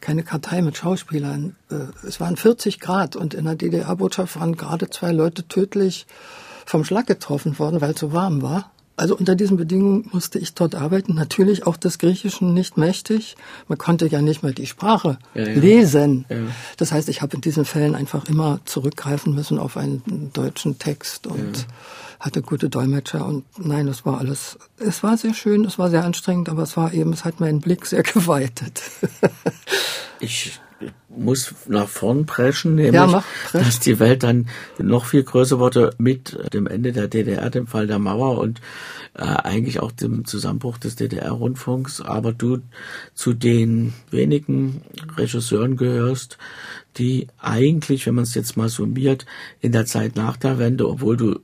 keine 0.00 0.22
Kartei 0.22 0.62
mit 0.62 0.76
Schauspielern. 0.76 1.56
Äh, 1.70 2.06
es 2.06 2.20
waren 2.20 2.36
40 2.36 2.80
Grad 2.80 3.16
und 3.16 3.34
in 3.34 3.44
der 3.44 3.54
DDR-Botschaft 3.54 4.38
waren 4.38 4.56
gerade 4.56 4.90
zwei 4.90 5.12
Leute 5.12 5.46
tödlich 5.46 6.06
vom 6.66 6.84
Schlag 6.84 7.06
getroffen 7.06 7.58
worden, 7.58 7.80
weil 7.80 7.92
es 7.92 8.00
so 8.00 8.12
warm 8.12 8.42
war. 8.42 8.70
Also 8.96 9.16
unter 9.16 9.34
diesen 9.34 9.56
Bedingungen 9.56 10.08
musste 10.12 10.38
ich 10.38 10.54
dort 10.54 10.76
arbeiten. 10.76 11.14
Natürlich 11.14 11.66
auch 11.66 11.76
des 11.76 11.98
Griechischen 11.98 12.54
nicht 12.54 12.76
mächtig. 12.76 13.36
Man 13.66 13.76
konnte 13.76 14.06
ja 14.06 14.22
nicht 14.22 14.42
mal 14.42 14.54
die 14.54 14.66
Sprache 14.66 15.18
ja, 15.34 15.48
ja. 15.48 15.54
lesen. 15.54 16.26
Ja. 16.28 16.36
Das 16.76 16.92
heißt, 16.92 17.08
ich 17.08 17.20
habe 17.20 17.34
in 17.34 17.40
diesen 17.40 17.64
Fällen 17.64 17.96
einfach 17.96 18.26
immer 18.28 18.60
zurückgreifen 18.64 19.34
müssen 19.34 19.58
auf 19.58 19.76
einen 19.76 20.30
deutschen 20.32 20.78
Text 20.78 21.26
und 21.26 21.66
hatte 22.20 22.40
gute 22.40 22.70
Dolmetscher 22.70 23.26
und 23.26 23.44
nein, 23.58 23.86
es 23.86 24.06
war 24.06 24.18
alles, 24.18 24.58
es 24.78 25.02
war 25.02 25.18
sehr 25.18 25.34
schön, 25.34 25.64
es 25.66 25.78
war 25.78 25.90
sehr 25.90 26.04
anstrengend, 26.04 26.48
aber 26.48 26.62
es 26.62 26.74
war 26.76 26.94
eben, 26.94 27.12
es 27.12 27.24
hat 27.24 27.38
meinen 27.40 27.60
Blick 27.60 27.84
sehr 27.84 28.02
geweitet. 28.14 28.80
ich 30.20 30.58
muss 31.08 31.54
nach 31.68 31.88
vorn 31.88 32.26
preschen, 32.26 32.74
nämlich, 32.74 32.94
ja, 32.94 33.06
mach, 33.06 33.24
dass 33.52 33.80
die 33.80 33.98
Welt 33.98 34.22
dann 34.22 34.48
noch 34.78 35.04
viel 35.06 35.22
größer 35.22 35.58
wurde 35.58 35.90
mit 35.98 36.36
dem 36.52 36.66
Ende 36.66 36.92
der 36.92 37.08
DDR, 37.08 37.50
dem 37.50 37.66
Fall 37.66 37.86
der 37.86 37.98
Mauer 37.98 38.38
und 38.38 38.60
äh, 39.14 39.22
eigentlich 39.22 39.80
auch 39.80 39.92
dem 39.92 40.24
Zusammenbruch 40.24 40.78
des 40.78 40.96
DDR-Rundfunks. 40.96 42.00
Aber 42.00 42.32
du 42.32 42.58
zu 43.14 43.32
den 43.32 43.92
wenigen 44.10 44.82
Regisseuren 45.16 45.76
gehörst, 45.76 46.38
die 46.96 47.26
eigentlich, 47.38 48.06
wenn 48.06 48.14
man 48.14 48.24
es 48.24 48.34
jetzt 48.34 48.56
mal 48.56 48.68
summiert, 48.68 49.26
in 49.60 49.72
der 49.72 49.86
Zeit 49.86 50.16
nach 50.16 50.36
der 50.36 50.58
Wende, 50.58 50.88
obwohl 50.88 51.16
du 51.16 51.40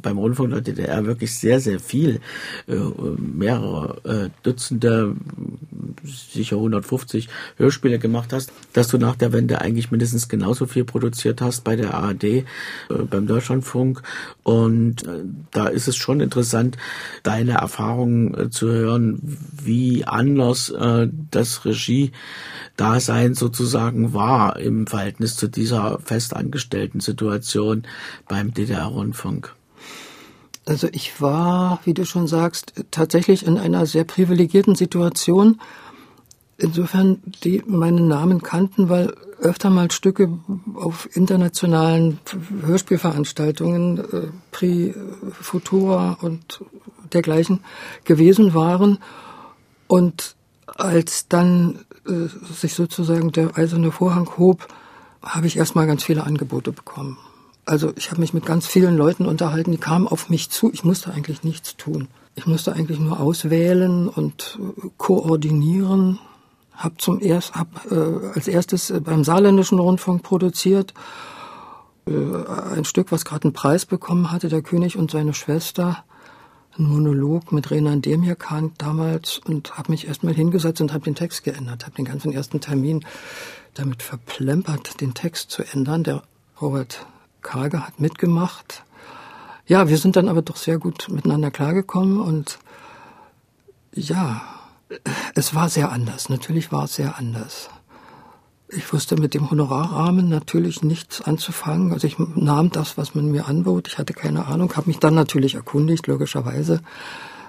beim 0.00 0.18
Rundfunk 0.18 0.50
der 0.50 0.60
DDR 0.60 1.04
wirklich 1.04 1.34
sehr, 1.34 1.60
sehr 1.60 1.80
viel, 1.80 2.20
äh, 2.68 2.74
mehrere 3.18 3.98
äh, 4.04 4.30
Dutzende, 4.42 5.16
sicher 6.04 6.56
150 6.56 7.28
Hörspiele 7.56 7.98
gemacht 7.98 8.32
hast, 8.32 8.52
dass 8.72 8.88
du 8.88 8.98
nach 8.98 9.16
der 9.16 9.32
Wende 9.32 9.60
eigentlich 9.60 9.90
mindestens 9.90 10.28
genauso 10.28 10.66
viel 10.66 10.84
produziert 10.84 11.40
hast 11.40 11.64
bei 11.64 11.76
der 11.76 11.94
ARD, 11.94 12.24
äh, 12.24 12.44
beim 13.10 13.26
Deutschlandfunk. 13.26 14.02
Und 14.42 15.06
äh, 15.06 15.24
da 15.50 15.66
ist 15.66 15.88
es 15.88 15.96
schon 15.96 16.20
interessant, 16.20 16.76
deine 17.22 17.52
Erfahrungen 17.52 18.34
äh, 18.34 18.50
zu 18.50 18.68
hören, 18.68 19.20
wie 19.62 20.04
anders 20.04 20.70
äh, 20.70 21.08
das 21.30 21.64
Regie-Dasein 21.64 23.34
sozusagen 23.34 24.14
war 24.14 24.58
im 24.58 24.86
Verhältnis 24.86 25.36
zu 25.36 25.48
dieser 25.48 25.98
festangestellten 26.00 27.00
Situation 27.00 27.84
beim 28.28 28.52
DDR-Rundfunk. 28.54 29.54
Also 30.66 30.88
ich 30.92 31.20
war, 31.20 31.80
wie 31.84 31.94
du 31.94 32.06
schon 32.06 32.26
sagst, 32.26 32.72
tatsächlich 32.90 33.46
in 33.46 33.58
einer 33.58 33.84
sehr 33.86 34.04
privilegierten 34.04 34.74
Situation. 34.74 35.60
Insofern, 36.56 37.20
die 37.42 37.62
meinen 37.66 38.08
Namen 38.08 38.42
kannten, 38.42 38.88
weil 38.88 39.12
öfter 39.40 39.70
mal 39.70 39.90
Stücke 39.90 40.38
auf 40.74 41.08
internationalen 41.14 42.18
Hörspielveranstaltungen, 42.64 43.98
äh, 43.98 44.26
Prix 44.52 44.96
Futura 45.32 46.16
und 46.20 46.64
dergleichen 47.12 47.60
gewesen 48.04 48.54
waren. 48.54 48.98
Und 49.86 50.34
als 50.66 51.28
dann 51.28 51.80
äh, 52.06 52.28
sich 52.52 52.74
sozusagen 52.74 53.32
der 53.32 53.56
eiserne 53.56 53.92
Vorhang 53.92 54.28
hob, 54.36 54.68
habe 55.22 55.46
ich 55.46 55.56
erstmal 55.56 55.86
ganz 55.86 56.04
viele 56.04 56.24
Angebote 56.24 56.72
bekommen. 56.72 57.18
Also 57.64 57.92
ich 57.96 58.10
habe 58.10 58.20
mich 58.20 58.34
mit 58.34 58.44
ganz 58.44 58.66
vielen 58.66 58.96
Leuten 58.96 59.24
unterhalten, 59.24 59.72
die 59.72 59.78
kamen 59.78 60.06
auf 60.06 60.28
mich 60.28 60.50
zu. 60.50 60.70
Ich 60.72 60.84
musste 60.84 61.12
eigentlich 61.12 61.44
nichts 61.44 61.76
tun. 61.76 62.08
Ich 62.34 62.46
musste 62.46 62.72
eigentlich 62.72 62.98
nur 62.98 63.20
auswählen 63.20 64.08
und 64.08 64.58
äh, 64.60 64.88
koordinieren. 64.98 66.18
Hab 66.72 67.00
zum 67.00 67.20
erst, 67.20 67.54
hab 67.54 67.68
äh, 67.90 68.28
als 68.34 68.48
erstes 68.48 68.92
beim 69.04 69.22
Saarländischen 69.22 69.78
Rundfunk 69.78 70.22
produziert 70.22 70.92
äh, 72.06 72.12
ein 72.74 72.84
Stück, 72.84 73.12
was 73.12 73.24
gerade 73.24 73.44
einen 73.44 73.52
Preis 73.52 73.86
bekommen 73.86 74.30
hatte, 74.30 74.48
der 74.48 74.62
König 74.62 74.98
und 74.98 75.10
seine 75.10 75.34
Schwester 75.34 76.04
einen 76.76 76.88
Monolog 76.88 77.52
mit 77.52 77.70
Renan 77.70 78.02
Demirkan 78.02 78.72
damals 78.78 79.38
und 79.38 79.76
habe 79.78 79.92
mich 79.92 80.06
erstmal 80.06 80.34
hingesetzt 80.34 80.80
und 80.80 80.92
habe 80.92 81.04
den 81.04 81.14
Text 81.14 81.44
geändert, 81.44 81.84
habe 81.84 81.96
den 81.96 82.04
ganzen 82.04 82.32
ersten 82.32 82.60
Termin 82.60 83.04
damit 83.74 84.02
verplempert, 84.02 85.00
den 85.00 85.14
Text 85.14 85.50
zu 85.50 85.62
ändern. 85.62 86.04
Der 86.04 86.22
Robert 86.60 87.06
Karger 87.42 87.86
hat 87.86 88.00
mitgemacht. 88.00 88.84
Ja, 89.66 89.88
wir 89.88 89.98
sind 89.98 90.16
dann 90.16 90.28
aber 90.28 90.42
doch 90.42 90.56
sehr 90.56 90.78
gut 90.78 91.08
miteinander 91.08 91.50
klargekommen 91.50 92.20
und 92.20 92.58
ja, 93.92 94.42
es 95.34 95.54
war 95.54 95.68
sehr 95.68 95.90
anders. 95.92 96.28
Natürlich 96.28 96.72
war 96.72 96.84
es 96.84 96.96
sehr 96.96 97.16
anders. 97.18 97.70
Ich 98.76 98.92
wusste 98.92 99.16
mit 99.16 99.34
dem 99.34 99.50
Honorarrahmen 99.50 100.28
natürlich 100.28 100.82
nichts 100.82 101.20
anzufangen. 101.20 101.92
Also 101.92 102.06
ich 102.06 102.18
nahm 102.18 102.70
das, 102.70 102.96
was 102.96 103.14
man 103.14 103.30
mir 103.30 103.46
anbot. 103.46 103.88
Ich 103.88 103.98
hatte 103.98 104.14
keine 104.14 104.46
Ahnung, 104.46 104.74
habe 104.76 104.88
mich 104.88 104.98
dann 104.98 105.14
natürlich 105.14 105.54
erkundigt, 105.54 106.06
logischerweise. 106.06 106.80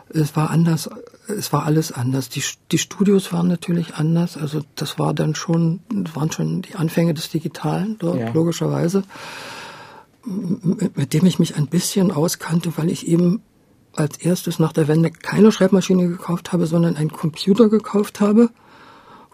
Es 0.10 0.36
war 0.36 0.52
anders, 0.52 0.90
es 1.28 1.52
war 1.52 1.66
alles 1.66 1.92
anders. 1.92 2.30
Die, 2.30 2.44
die 2.72 2.78
Studios 2.78 3.34
waren 3.34 3.48
natürlich 3.48 3.96
anders. 3.96 4.38
Also 4.38 4.62
das 4.76 5.00
war 5.00 5.14
dann 5.14 5.36
schon, 5.36 5.80
waren 6.14 6.32
schon 6.32 6.62
die 6.62 6.76
Anfänge 6.76 7.14
des 7.14 7.30
Digitalen 7.30 7.98
dort, 7.98 8.20
ja. 8.20 8.32
logischerweise. 8.32 9.04
Mit, 10.26 10.98
mit 10.98 11.14
dem 11.14 11.26
ich 11.26 11.40
mich 11.40 11.56
ein 11.56 11.68
bisschen 11.68 12.12
auskannte, 12.12 12.74
weil 12.78 12.90
ich 12.90 13.08
eben 13.08 13.42
als 13.96 14.18
erstes 14.18 14.60
nach 14.60 14.74
der 14.74 14.88
Wende 14.88 15.12
keine 15.12 15.52
Schreibmaschine 15.52 16.08
gekauft 16.08 16.52
habe, 16.52 16.68
sondern 16.68 16.98
einen 16.98 17.12
Computer 17.12 17.70
gekauft 17.70 18.20
habe, 18.20 18.50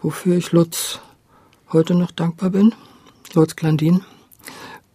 wofür 0.00 0.36
ich 0.36 0.52
Lutz 0.52 1.00
heute 1.72 1.94
noch 1.94 2.10
dankbar 2.10 2.50
bin, 2.50 2.74
Lutz 3.34 3.56
Glandin. 3.56 4.02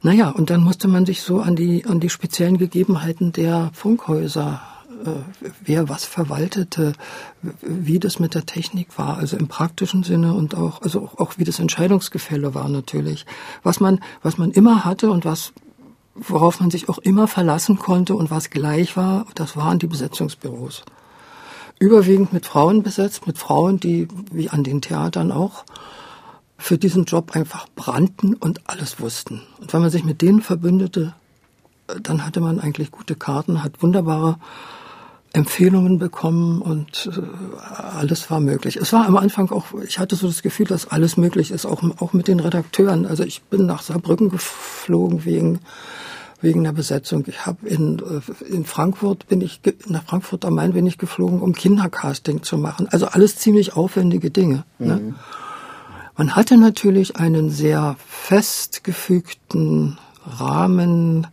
Naja, 0.02 0.30
und 0.30 0.50
dann 0.50 0.64
musste 0.64 0.88
man 0.88 1.06
sich 1.06 1.22
so 1.22 1.40
an 1.40 1.56
die, 1.56 1.86
an 1.86 2.00
die 2.00 2.10
speziellen 2.10 2.58
Gegebenheiten 2.58 3.32
der 3.32 3.72
Funkhäuser, 3.74 4.62
äh, 5.06 5.10
wer 5.66 5.90
was 5.90 6.06
verwaltete, 6.06 6.94
wie 7.62 8.00
das 8.00 8.20
mit 8.20 8.36
der 8.36 8.46
Technik 8.46 8.98
war, 8.98 9.18
also 9.18 9.38
im 9.38 9.48
praktischen 9.48 10.04
Sinne 10.04 10.34
und 10.34 10.56
auch, 10.56 10.82
also 10.82 11.02
auch, 11.02 11.18
auch 11.18 11.34
wie 11.38 11.44
das 11.44 11.60
Entscheidungsgefälle 11.60 12.54
war 12.54 12.70
natürlich. 12.70 13.26
Was 13.64 13.80
man, 13.80 14.00
was 14.22 14.38
man 14.38 14.52
immer 14.52 14.86
hatte 14.86 15.10
und 15.10 15.26
was, 15.26 15.54
worauf 16.14 16.60
man 16.60 16.70
sich 16.70 16.90
auch 16.90 17.00
immer 17.00 17.28
verlassen 17.28 17.80
konnte 17.80 18.16
und 18.16 18.30
was 18.30 18.50
gleich 18.50 18.96
war, 18.98 19.26
das 19.36 19.58
waren 19.58 19.80
die 19.80 19.88
Besetzungsbüros. 19.88 20.84
Überwiegend 21.80 22.34
mit 22.34 22.46
Frauen 22.46 22.82
besetzt, 22.82 23.28
mit 23.28 23.38
Frauen, 23.38 23.80
die, 23.80 24.08
wie 24.32 24.50
an 24.50 24.64
den 24.64 24.82
Theatern 24.82 25.32
auch, 25.32 25.64
für 26.58 26.78
diesen 26.78 27.06
Job 27.06 27.36
einfach 27.36 27.68
brannten 27.76 28.34
und 28.34 28.62
alles 28.70 29.00
wussten. 29.00 29.42
Und 29.60 29.72
wenn 29.74 29.82
man 29.82 29.90
sich 29.90 30.04
mit 30.04 30.22
denen 30.22 30.42
verbündete, 30.42 31.14
dann 32.02 32.26
hatte 32.26 32.40
man 32.40 32.60
eigentlich 32.60 32.92
gute 32.92 33.16
Karten, 33.16 33.64
hat 33.64 33.82
wunderbare 33.82 34.38
Empfehlungen 35.34 36.00
bekommen 36.00 36.62
und 36.62 37.10
äh, 37.14 37.58
alles 37.60 38.32
war 38.32 38.40
möglich. 38.40 38.78
Es 38.78 38.92
war 38.92 39.06
am 39.06 39.18
Anfang 39.18 39.52
auch, 39.52 39.66
ich 39.86 40.00
hatte 40.00 40.16
so 40.16 40.28
das 40.28 40.42
Gefühl, 40.42 40.66
dass 40.66 40.88
alles 40.88 41.16
möglich 41.18 41.52
ist, 41.52 41.66
auch, 41.66 41.84
auch 42.00 42.14
mit 42.14 42.28
den 42.28 42.40
Redakteuren. 42.40 43.06
Also 43.06 43.24
ich 43.24 43.44
bin 43.44 43.66
nach 43.66 43.82
Saarbrücken 43.82 44.30
geflogen 44.30 45.26
wegen 45.26 45.60
wegen 46.40 46.64
der 46.64 46.72
Besetzung. 46.72 47.24
Ich 47.28 47.46
habe 47.46 47.68
in, 47.68 48.00
äh, 48.00 48.46
in 48.46 48.66
Frankfurt 48.66 49.28
bin 49.28 49.42
ich 49.42 49.60
nach 49.88 50.04
Frankfurt 50.04 50.46
am 50.46 50.56
Main 50.56 50.74
bin 50.74 50.86
ich 50.86 50.98
geflogen, 50.98 51.42
um 51.42 51.54
Kindercasting 51.54 52.44
zu 52.44 52.58
machen. 52.58 52.88
Also 52.90 53.08
alles 53.08 53.38
ziemlich 53.38 53.76
aufwendige 53.76 54.30
Dinge. 54.30 54.64
Ne? 54.78 54.96
Mhm. 54.96 55.08
Ne? 55.08 55.16
Man 56.18 56.36
hatte 56.36 56.58
natürlich 56.58 57.16
einen 57.16 57.52
sehr 57.52 57.96
festgefügten 58.08 60.00
Rahmen 60.26 61.28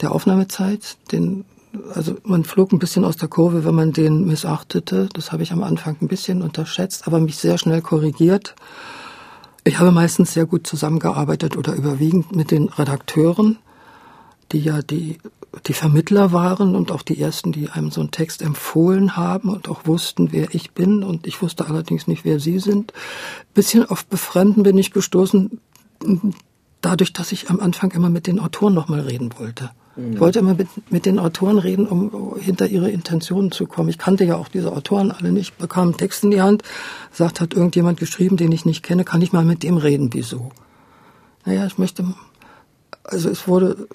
der 0.00 0.12
Aufnahmezeit, 0.12 0.96
den 1.12 1.44
also 1.92 2.16
man 2.22 2.44
flog 2.44 2.72
ein 2.72 2.78
bisschen 2.78 3.04
aus 3.04 3.16
der 3.16 3.28
Kurve, 3.28 3.64
wenn 3.64 3.74
man 3.74 3.92
den 3.92 4.26
missachtete. 4.26 5.08
Das 5.12 5.32
habe 5.32 5.42
ich 5.42 5.52
am 5.52 5.62
Anfang 5.62 5.96
ein 6.00 6.08
bisschen 6.08 6.40
unterschätzt, 6.40 7.06
aber 7.06 7.18
mich 7.18 7.36
sehr 7.36 7.58
schnell 7.58 7.82
korrigiert. 7.82 8.54
Ich 9.64 9.78
habe 9.78 9.90
meistens 9.90 10.32
sehr 10.32 10.46
gut 10.46 10.66
zusammengearbeitet 10.66 11.56
oder 11.56 11.74
überwiegend 11.74 12.34
mit 12.34 12.50
den 12.50 12.68
Redakteuren, 12.68 13.58
die 14.52 14.60
ja 14.60 14.82
die 14.82 15.18
die 15.66 15.72
Vermittler 15.72 16.32
waren 16.32 16.74
und 16.74 16.90
auch 16.90 17.02
die 17.02 17.20
ersten, 17.20 17.52
die 17.52 17.68
einem 17.68 17.90
so 17.90 18.00
einen 18.00 18.10
Text 18.10 18.42
empfohlen 18.42 19.16
haben 19.16 19.48
und 19.48 19.68
auch 19.68 19.86
wussten, 19.86 20.32
wer 20.32 20.54
ich 20.54 20.72
bin. 20.72 21.02
Und 21.02 21.26
ich 21.26 21.40
wusste 21.42 21.66
allerdings 21.66 22.06
nicht, 22.06 22.24
wer 22.24 22.40
sie 22.40 22.58
sind. 22.58 22.92
Bisschen 23.54 23.84
auf 23.84 24.06
Befremden 24.06 24.62
bin 24.62 24.78
ich 24.78 24.92
gestoßen, 24.92 25.60
dadurch, 26.80 27.12
dass 27.12 27.32
ich 27.32 27.50
am 27.50 27.60
Anfang 27.60 27.90
immer 27.92 28.10
mit 28.10 28.26
den 28.26 28.40
Autoren 28.40 28.74
nochmal 28.74 29.00
reden 29.00 29.30
wollte. 29.38 29.70
Ich 29.96 30.18
wollte 30.18 30.40
immer 30.40 30.54
mit, 30.54 30.68
mit 30.90 31.06
den 31.06 31.20
Autoren 31.20 31.58
reden, 31.58 31.86
um 31.86 32.36
hinter 32.40 32.66
ihre 32.66 32.90
Intentionen 32.90 33.52
zu 33.52 33.66
kommen. 33.66 33.88
Ich 33.88 33.98
kannte 33.98 34.24
ja 34.24 34.34
auch 34.34 34.48
diese 34.48 34.72
Autoren 34.72 35.12
alle 35.12 35.30
nicht, 35.30 35.56
bekam 35.56 35.84
einen 35.84 35.96
Text 35.96 36.24
in 36.24 36.32
die 36.32 36.42
Hand, 36.42 36.64
sagt, 37.12 37.40
hat 37.40 37.54
irgendjemand 37.54 38.00
geschrieben, 38.00 38.36
den 38.36 38.50
ich 38.50 38.64
nicht 38.64 38.82
kenne, 38.82 39.04
kann 39.04 39.22
ich 39.22 39.32
mal 39.32 39.44
mit 39.44 39.62
dem 39.62 39.76
reden, 39.76 40.10
wieso? 40.12 40.50
Naja, 41.44 41.64
ich 41.66 41.78
möchte, 41.78 42.04
also 43.04 43.28
es 43.28 43.46
wurde 43.46 43.86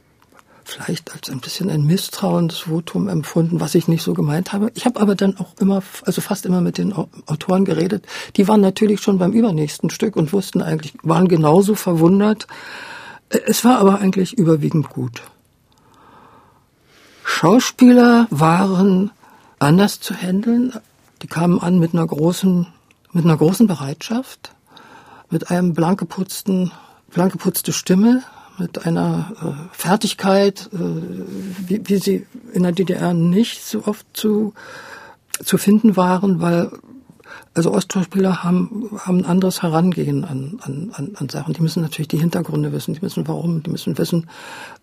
vielleicht 0.69 1.11
als 1.11 1.29
ein 1.29 1.39
bisschen 1.39 1.69
ein 1.69 1.85
Misstrauensvotum 1.85 3.07
empfunden, 3.07 3.59
was 3.59 3.75
ich 3.75 3.87
nicht 3.87 4.03
so 4.03 4.13
gemeint 4.13 4.53
habe. 4.53 4.71
Ich 4.75 4.85
habe 4.85 4.99
aber 5.01 5.15
dann 5.15 5.37
auch 5.37 5.53
immer, 5.59 5.81
also 6.05 6.21
fast 6.21 6.45
immer 6.45 6.61
mit 6.61 6.77
den 6.77 6.93
Autoren 6.93 7.65
geredet. 7.65 8.05
Die 8.35 8.47
waren 8.47 8.61
natürlich 8.61 9.01
schon 9.01 9.17
beim 9.17 9.33
übernächsten 9.33 9.89
Stück 9.89 10.15
und 10.15 10.31
wussten 10.31 10.61
eigentlich, 10.61 10.93
waren 11.03 11.27
genauso 11.27 11.75
verwundert. 11.75 12.47
Es 13.29 13.65
war 13.65 13.79
aber 13.79 13.99
eigentlich 13.99 14.37
überwiegend 14.37 14.89
gut. 14.89 15.21
Schauspieler 17.23 18.27
waren 18.29 19.11
anders 19.59 19.99
zu 19.99 20.13
handeln. 20.13 20.73
Die 21.21 21.27
kamen 21.27 21.59
an 21.59 21.79
mit 21.79 21.93
einer 21.93 22.07
großen, 22.07 22.67
mit 23.11 23.25
einer 23.25 23.37
großen 23.37 23.67
Bereitschaft, 23.67 24.51
mit 25.29 25.51
einem 25.51 25.73
blank 25.73 25.99
geputzten, 25.99 26.71
blank 27.11 27.33
geputzte 27.33 27.73
Stimme, 27.73 28.23
mit 28.59 28.85
einer 28.85 29.33
äh, 29.41 29.75
Fertigkeit, 29.75 30.69
äh, 30.73 30.77
wie, 30.77 31.81
wie 31.85 31.97
sie 31.97 32.25
in 32.53 32.63
der 32.63 32.71
DDR 32.71 33.13
nicht 33.13 33.63
so 33.63 33.85
oft 33.85 34.05
zu, 34.13 34.53
zu 35.43 35.57
finden 35.57 35.95
waren, 35.97 36.41
weil 36.41 36.71
also 37.53 37.73
Ostschauspieler 37.73 38.43
haben, 38.43 38.89
haben 38.99 39.19
ein 39.19 39.25
anderes 39.25 39.61
Herangehen 39.61 40.23
an, 40.23 40.59
an, 40.61 40.91
an, 40.93 41.11
an 41.15 41.29
Sachen. 41.29 41.53
Die 41.53 41.61
müssen 41.61 41.81
natürlich 41.81 42.07
die 42.07 42.19
Hintergründe 42.19 42.71
wissen, 42.71 42.93
die 42.93 43.01
müssen 43.01 43.27
warum, 43.27 43.63
die 43.63 43.69
müssen 43.69 43.97
wissen, 43.97 44.27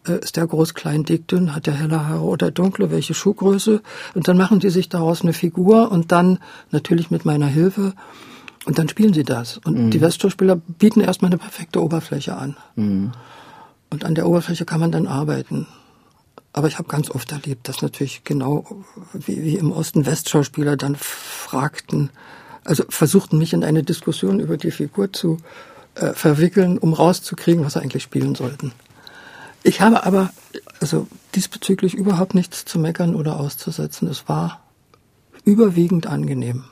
äh, 0.06 0.18
ist 0.18 0.36
der 0.36 0.46
groß, 0.46 0.74
klein, 0.74 1.04
dick, 1.04 1.28
dünn, 1.28 1.54
hat 1.54 1.66
der 1.66 1.74
helle 1.74 2.08
Haare 2.08 2.22
oder 2.22 2.50
dunkle, 2.50 2.90
welche 2.90 3.14
Schuhgröße. 3.14 3.82
Und 4.14 4.28
dann 4.28 4.36
machen 4.36 4.60
die 4.60 4.70
sich 4.70 4.88
daraus 4.88 5.22
eine 5.22 5.32
Figur 5.32 5.90
und 5.90 6.12
dann 6.12 6.38
natürlich 6.70 7.10
mit 7.10 7.24
meiner 7.24 7.46
Hilfe 7.46 7.94
und 8.66 8.78
dann 8.78 8.88
spielen 8.88 9.14
sie 9.14 9.22
das. 9.22 9.58
Und 9.58 9.78
mhm. 9.78 9.90
die 9.90 10.00
Westschauspieler 10.00 10.56
bieten 10.56 11.00
erstmal 11.00 11.30
eine 11.30 11.38
perfekte 11.38 11.82
Oberfläche 11.82 12.36
an. 12.36 12.56
Mhm. 12.74 13.12
Und 13.90 14.04
an 14.04 14.14
der 14.14 14.26
Oberfläche 14.28 14.64
kann 14.64 14.80
man 14.80 14.92
dann 14.92 15.06
arbeiten. 15.06 15.66
Aber 16.52 16.68
ich 16.68 16.78
habe 16.78 16.88
ganz 16.88 17.10
oft 17.10 17.30
erlebt, 17.32 17.68
dass 17.68 17.82
natürlich 17.82 18.24
genau 18.24 18.64
wie, 19.12 19.42
wie 19.44 19.56
im 19.56 19.72
Osten 19.72 20.06
Westschauspieler 20.06 20.76
dann 20.76 20.96
fragten, 20.96 22.10
also 22.64 22.84
versuchten 22.88 23.38
mich 23.38 23.52
in 23.52 23.62
eine 23.62 23.82
Diskussion 23.82 24.40
über 24.40 24.56
die 24.56 24.70
Figur 24.70 25.12
zu 25.12 25.38
äh, 25.94 26.12
verwickeln, 26.14 26.78
um 26.78 26.94
rauszukriegen, 26.94 27.64
was 27.64 27.74
sie 27.74 27.80
eigentlich 27.80 28.02
spielen 28.02 28.34
sollten. 28.34 28.72
Ich 29.62 29.80
habe 29.80 30.04
aber 30.04 30.30
also 30.80 31.06
diesbezüglich 31.34 31.94
überhaupt 31.94 32.34
nichts 32.34 32.64
zu 32.64 32.78
meckern 32.78 33.14
oder 33.14 33.38
auszusetzen. 33.38 34.08
Es 34.08 34.28
war 34.28 34.62
überwiegend 35.44 36.06
angenehm. 36.06 36.64